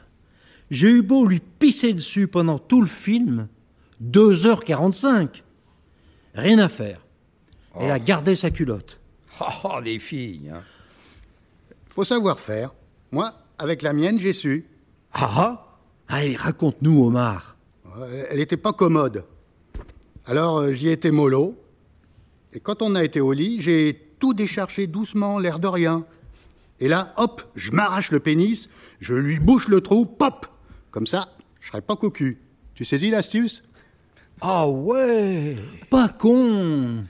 [0.71, 3.47] J'ai eu beau lui pisser dessus pendant tout le film,
[4.03, 5.41] 2h45.
[6.33, 7.04] Rien à faire.
[7.79, 8.99] Elle a gardé sa culotte.
[9.65, 10.49] Oh, les filles.
[10.53, 10.61] hein.
[11.85, 12.73] Faut savoir faire.
[13.11, 14.65] Moi, avec la mienne, j'ai su.
[15.13, 15.65] Ah
[16.07, 17.57] Allez, raconte-nous, Omar.
[18.29, 19.25] Elle n'était pas commode.
[20.25, 21.57] Alors euh, j'y étais mollo.
[22.53, 26.05] Et quand on a été au lit, j'ai tout déchargé doucement, l'air de rien.
[26.79, 28.69] Et là, hop, je m'arrache le pénis,
[28.99, 30.47] je lui bouche le trou, pop
[30.91, 31.29] Comme ça,
[31.61, 32.39] je serais pas cocu.
[32.73, 33.63] Tu saisis l'astuce?
[34.41, 35.55] Ah ouais
[35.89, 37.03] Pas con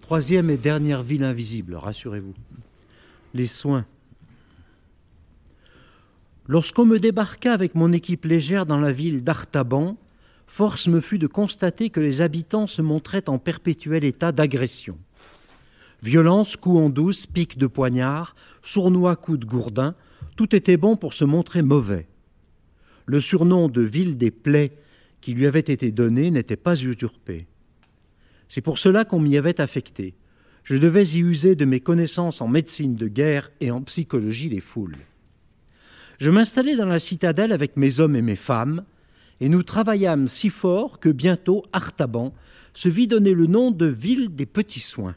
[0.00, 2.32] Troisième et dernière ville invisible, rassurez-vous.
[3.34, 3.84] Les soins.
[6.46, 9.98] Lorsqu'on me débarqua avec mon équipe légère dans la ville d'Artaban,
[10.46, 14.96] force me fut de constater que les habitants se montraient en perpétuel état d'agression.
[16.02, 19.94] Violence, coups en douce, pics de poignard, sournois coups de gourdin,
[20.38, 22.06] tout était bon pour se montrer mauvais.
[23.06, 24.70] Le surnom de ville des plaies
[25.20, 27.48] qui lui avait été donné n'était pas usurpé.
[28.48, 30.14] C'est pour cela qu'on m'y avait affecté.
[30.62, 34.60] Je devais y user de mes connaissances en médecine de guerre et en psychologie des
[34.60, 34.94] foules.
[36.18, 38.84] Je m'installai dans la citadelle avec mes hommes et mes femmes,
[39.40, 42.32] et nous travaillâmes si fort que bientôt Artaban
[42.74, 45.16] se vit donner le nom de ville des petits soins.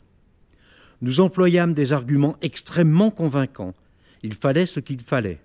[1.03, 3.75] Nous employâmes des arguments extrêmement convaincants.
[4.23, 5.39] Il fallait ce qu'il fallait.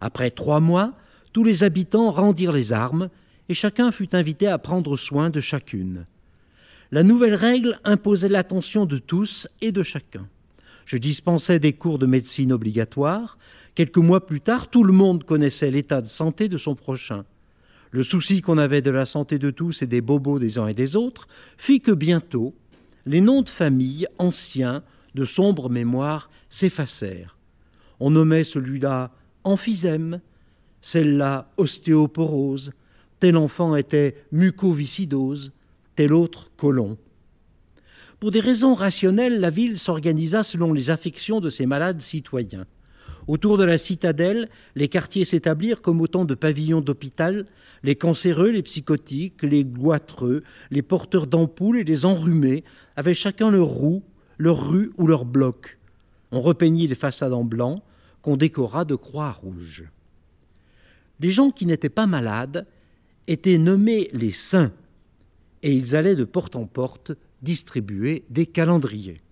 [0.00, 0.92] Après trois mois,
[1.32, 3.08] tous les habitants rendirent les armes,
[3.48, 6.06] et chacun fut invité à prendre soin de chacune.
[6.90, 10.28] La nouvelle règle imposait l'attention de tous et de chacun.
[10.86, 13.38] Je dispensais des cours de médecine obligatoires.
[13.74, 17.24] Quelques mois plus tard, tout le monde connaissait l'état de santé de son prochain.
[17.90, 20.74] Le souci qu'on avait de la santé de tous et des bobos des uns et
[20.74, 22.54] des autres fit que bientôt,
[23.06, 24.82] les noms de famille anciens,
[25.14, 27.33] de sombre mémoire, s'effacèrent.
[28.00, 29.12] On nommait celui-là
[29.44, 30.20] emphysème,
[30.80, 32.72] celle-là ostéoporose,
[33.20, 35.52] tel enfant était mucoviscidose,
[35.96, 36.98] tel autre colon.
[38.20, 42.66] Pour des raisons rationnelles, la ville s'organisa selon les affections de ses malades citoyens.
[43.26, 47.46] Autour de la citadelle, les quartiers s'établirent comme autant de pavillons d'hôpital,
[47.82, 52.64] les cancéreux, les psychotiques, les goitreux, les porteurs d'ampoules et les enrhumés
[52.96, 54.02] avaient chacun leur roue,
[54.38, 55.78] leur rue ou leur bloc.
[56.34, 57.84] On repeignit les façades en blanc,
[58.20, 59.84] qu'on décora de croix rouges.
[61.20, 62.66] Les gens qui n'étaient pas malades
[63.28, 64.72] étaient nommés les saints,
[65.62, 69.22] et ils allaient de porte en porte distribuer des calendriers.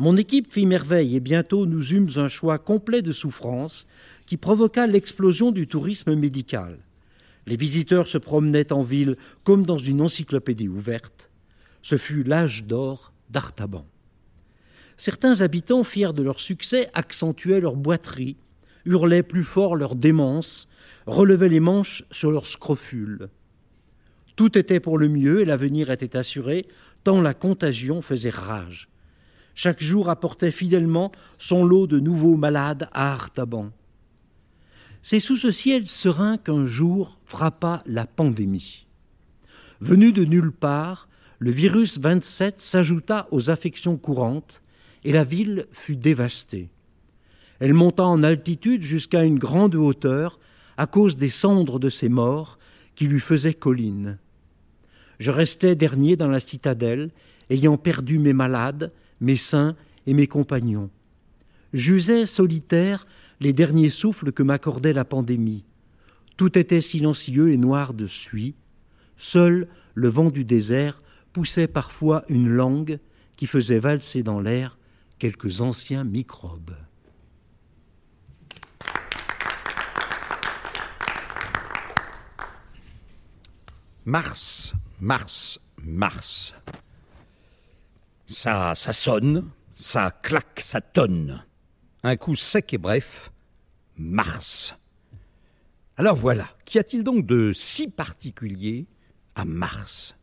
[0.00, 3.86] Mon équipe fit merveille et bientôt nous eûmes un choix complet de souffrances
[4.26, 6.80] qui provoqua l'explosion du tourisme médical.
[7.46, 11.30] Les visiteurs se promenaient en ville comme dans une encyclopédie ouverte.
[11.82, 13.86] Ce fut l'âge d'or d'Artaban.
[15.00, 18.36] Certains habitants, fiers de leur succès, accentuaient leur boiterie,
[18.84, 20.68] hurlaient plus fort leur démence,
[21.06, 23.30] relevaient les manches sur leurs scrofules.
[24.36, 26.68] Tout était pour le mieux et l'avenir était assuré,
[27.02, 28.90] tant la contagion faisait rage.
[29.54, 33.70] Chaque jour apportait fidèlement son lot de nouveaux malades à Artaban.
[35.00, 38.86] C'est sous ce ciel serein qu'un jour frappa la pandémie.
[39.80, 44.60] Venu de nulle part, le virus 27 s'ajouta aux affections courantes
[45.04, 46.68] et la ville fut dévastée.
[47.58, 50.38] Elle monta en altitude jusqu'à une grande hauteur
[50.76, 52.58] à cause des cendres de ses morts
[52.94, 54.18] qui lui faisaient colline.
[55.18, 57.10] Je restais dernier dans la citadelle,
[57.50, 59.76] ayant perdu mes malades, mes saints
[60.06, 60.90] et mes compagnons.
[61.74, 63.06] J'usais solitaire
[63.40, 65.64] les derniers souffles que m'accordait la pandémie.
[66.36, 68.54] Tout était silencieux et noir de suie.
[69.18, 71.02] Seul le vent du désert
[71.34, 72.98] poussait parfois une langue
[73.36, 74.78] qui faisait valser dans l'air
[75.20, 76.74] quelques anciens microbes.
[84.06, 86.54] Mars, Mars, Mars.
[88.26, 91.44] Ça, ça sonne, ça claque, ça tonne.
[92.02, 93.30] Un coup sec et bref,
[93.98, 94.74] Mars.
[95.98, 98.86] Alors voilà, qu'y a-t-il donc de si particulier
[99.34, 100.16] à Mars?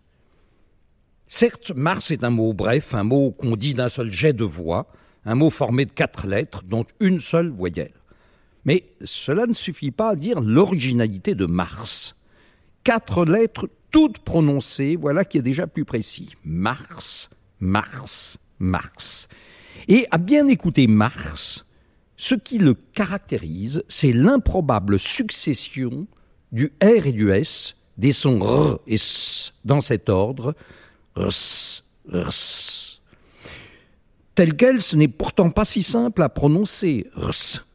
[1.28, 4.88] Certes, Mars est un mot bref, un mot qu'on dit d'un seul jet de voix,
[5.26, 7.92] un mot formé de quatre lettres, dont une seule voyelle.
[8.64, 12.16] Mais cela ne suffit pas à dire l'originalité de Mars.
[12.84, 16.30] Quatre lettres toutes prononcées, voilà qui est déjà plus précis.
[16.44, 19.28] Mars, Mars, Mars.
[19.88, 21.66] Et à bien écouter Mars,
[22.16, 26.08] ce qui le caractérise, c'est l'improbable succession
[26.52, 30.56] du R et du S, des sons R et S dans cet ordre,
[31.18, 33.02] rs, rs.
[34.36, 37.66] Tel quel, ce n'est pourtant pas si simple à prononcer, rs.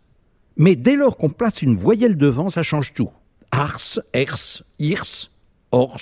[0.57, 3.11] Mais dès lors qu'on place une voyelle devant, ça change tout.
[3.51, 5.31] Ars, ers, irs,
[5.73, 6.01] ors,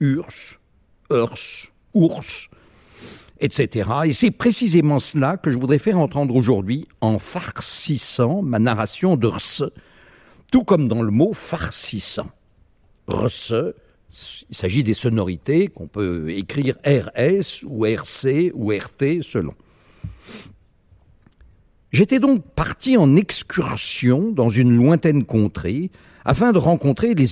[0.00, 0.60] urs,
[1.10, 2.48] urs, ours,
[3.40, 3.90] etc.
[4.04, 9.26] Et c'est précisément cela que je voudrais faire entendre aujourd'hui en farcissant ma narration de
[9.26, 9.70] rs,
[10.52, 12.30] tout comme dans le mot farcissant.
[13.08, 13.74] Rs,
[14.48, 19.54] il s'agit des sonorités qu'on peut écrire RS ou RC ou RT selon.
[21.92, 25.90] J'étais donc parti en excursion dans une lointaine contrée
[26.24, 27.26] afin de rencontrer les,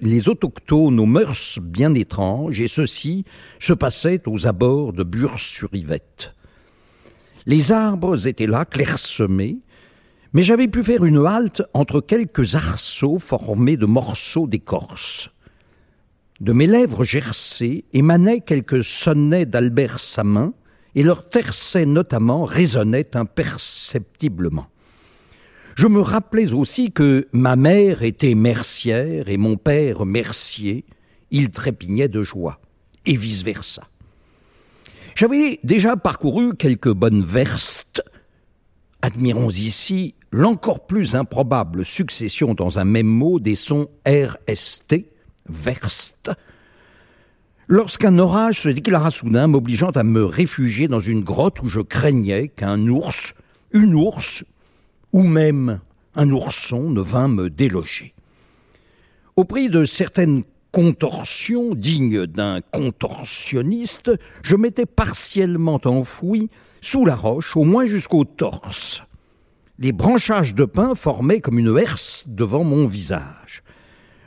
[0.00, 3.24] les, autochtones aux mœurs bien étranges, et ceci
[3.58, 6.32] se passait aux abords de Bure-sur-Yvette.
[7.46, 9.58] Les arbres étaient là, clairsemés,
[10.32, 15.33] mais j'avais pu faire une halte entre quelques arceaux formés de morceaux d'écorce.
[16.40, 20.52] De mes lèvres gercées émanaient quelques sonnets d'Albert Samin,
[20.96, 24.66] et leur tercet notamment résonnait imperceptiblement.
[25.76, 30.84] Je me rappelais aussi que ma mère était mercière et mon père mercier,
[31.30, 32.60] ils trépignaient de joie,
[33.06, 33.82] et vice-versa.
[35.16, 38.02] J'avais déjà parcouru quelques bonnes verstes.
[39.02, 45.06] Admirons ici l'encore plus improbable succession dans un même mot des sons RST,
[45.48, 46.30] verste,
[47.66, 52.48] lorsqu'un orage se déclara soudain, m'obligeant à me réfugier dans une grotte où je craignais
[52.48, 53.34] qu'un ours,
[53.72, 54.44] une ours,
[55.12, 55.80] ou même
[56.14, 58.14] un ourson ne vint me déloger.
[59.36, 67.56] Au prix de certaines contorsions dignes d'un contorsionniste, je m'étais partiellement enfoui sous la roche,
[67.56, 69.02] au moins jusqu'au torse.
[69.80, 73.63] Les branchages de pin formaient comme une herse devant mon visage.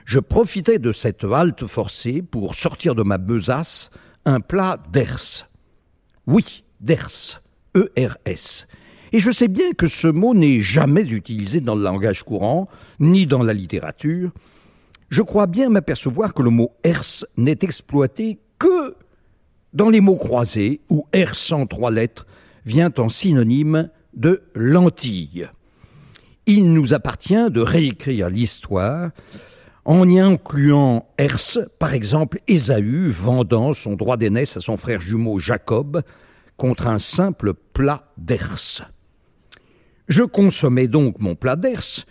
[0.07, 3.89] Je profitais de cette halte forcée pour sortir de ma besace
[4.23, 5.49] un plat d'ers.
[6.25, 7.43] Oui, d'ers.
[7.75, 8.67] E-R-S.
[9.11, 12.69] Et je sais bien que ce mot n'est jamais utilisé dans le langage courant,
[13.01, 14.31] ni dans la littérature.
[15.09, 18.95] Je crois bien m'apercevoir que le mot ers n'est exploité que
[19.73, 22.27] dans les mots croisés, où R sans trois lettres
[22.65, 25.49] vient en synonyme de lentille.
[26.45, 29.11] Il nous appartient de réécrire l'histoire
[29.87, 35.39] en y incluant Ers, par exemple Ésaü vendant son droit d'aînesse à son frère jumeau
[35.39, 36.01] Jacob
[36.57, 38.91] contre un simple plat d'Ers.
[40.09, 42.05] Je consommais donc mon plat d'Ers,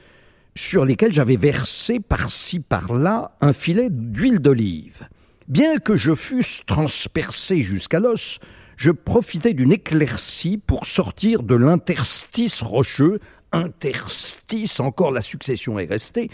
[0.55, 5.07] sur lesquels j'avais versé par-ci par-là un filet d'huile d'olive.
[5.47, 8.39] Bien que je fusse transpercé jusqu'à l'os,
[8.77, 13.21] je profitais d'une éclaircie pour sortir de l'interstice rocheux,
[13.53, 16.31] interstice, encore la succession est restée,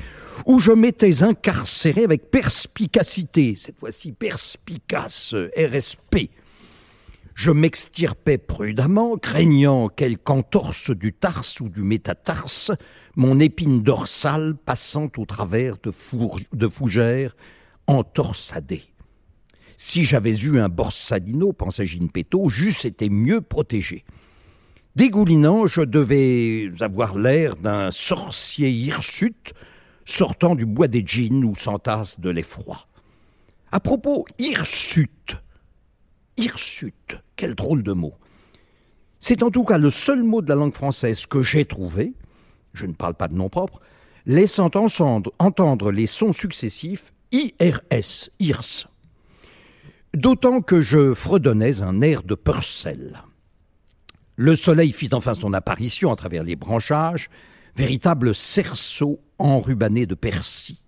[0.46, 6.30] où je m'étais incarcéré avec perspicacité, cette fois-ci perspicace, RSP,
[7.34, 12.72] je m'extirpais prudemment, craignant quelque entorse du tarse ou du métatarse,
[13.16, 17.36] mon épine dorsale passant au travers de, fougères
[17.86, 18.84] entorsadées.
[19.76, 24.04] Si j'avais eu un borsalino, pensait Ginpetto, j'eusse été mieux protégé.
[24.94, 29.54] Dégoulinant, je devais avoir l'air d'un sorcier hirsute
[30.04, 32.86] sortant du bois des djinns où s'entasse de l'effroi.
[33.70, 35.40] À propos, hirsute,
[36.36, 38.12] hirsute, quel drôle de mot.
[39.18, 42.12] C'est en tout cas le seul mot de la langue française que j'ai trouvé,
[42.74, 43.80] je ne parle pas de nom propre,
[44.26, 44.70] laissant
[45.38, 48.88] entendre les sons successifs IRS, IRS.
[50.12, 53.22] D'autant que je fredonnais un air de Purcell.
[54.42, 57.30] Le soleil fit enfin son apparition à travers les branchages,
[57.76, 60.78] véritable cerceau enrubanné de persil.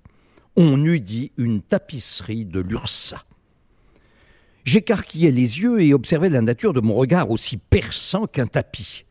[0.57, 3.23] On eût dit une tapisserie de l'Ursa.
[4.65, 9.05] J'écarquillais les yeux et observais la nature de mon regard aussi perçant qu'un tapis.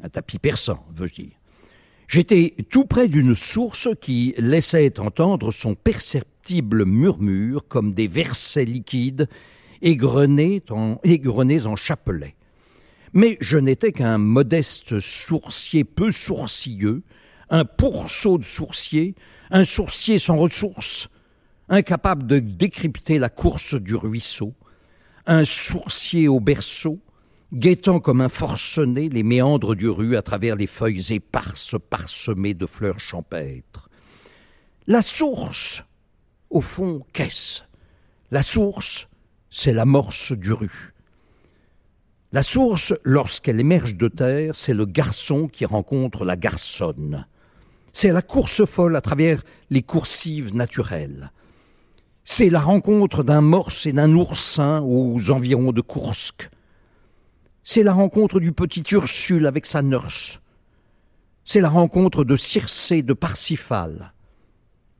[0.00, 1.32] Un tapis perçant, veux-je dire.
[2.06, 9.28] J'étais tout près d'une source qui laissait entendre son perceptible murmure comme des versets liquides
[9.82, 12.35] égrenés en, égrenés en chapelet.
[13.16, 17.02] Mais je n'étais qu'un modeste sourcier peu sourcilleux,
[17.48, 19.14] un pourceau de sourcier,
[19.50, 21.08] un sourcier sans ressources,
[21.70, 24.52] incapable de décrypter la course du ruisseau,
[25.24, 27.00] un sourcier au berceau,
[27.54, 32.66] guettant comme un forcené les méandres du rue à travers les feuilles éparses parsemées de
[32.66, 33.88] fleurs champêtres.
[34.86, 35.82] La source,
[36.50, 37.62] au fond, qu'est-ce?
[38.30, 39.08] La source,
[39.48, 40.92] c'est l'amorce du rue.
[42.32, 47.26] La source, lorsqu'elle émerge de terre, c'est le garçon qui rencontre la garçonne.
[47.92, 51.30] C'est la course folle à travers les coursives naturelles.
[52.24, 56.50] C'est la rencontre d'un morse et d'un oursin aux environs de Koursk.
[57.62, 60.40] C'est la rencontre du petit Ursule avec sa nurse.
[61.44, 64.12] C'est la rencontre de Circé de Parsifal,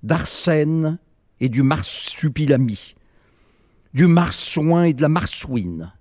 [0.05, 0.99] d'Arsène
[1.41, 2.95] et du marsupilami,
[3.93, 5.93] du marsouin et de la marsouine.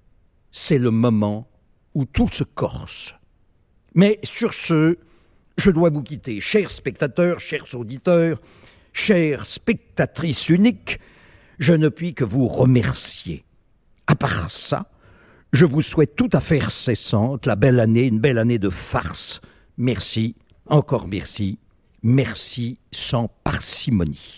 [0.57, 1.49] C'est le moment
[1.95, 3.13] où tout se corse.
[3.93, 4.97] Mais sur ce,
[5.57, 8.39] je dois vous quitter, chers spectateurs, chers auditeurs,
[8.93, 11.01] chères spectatrices uniques,
[11.59, 13.43] je ne puis que vous remercier.
[14.07, 14.89] À part ça,
[15.51, 19.41] je vous souhaite tout à fait cessante la belle année, une belle année de farce.
[19.77, 20.37] Merci,
[20.67, 21.59] encore merci,
[22.01, 24.37] merci sans parcimonie.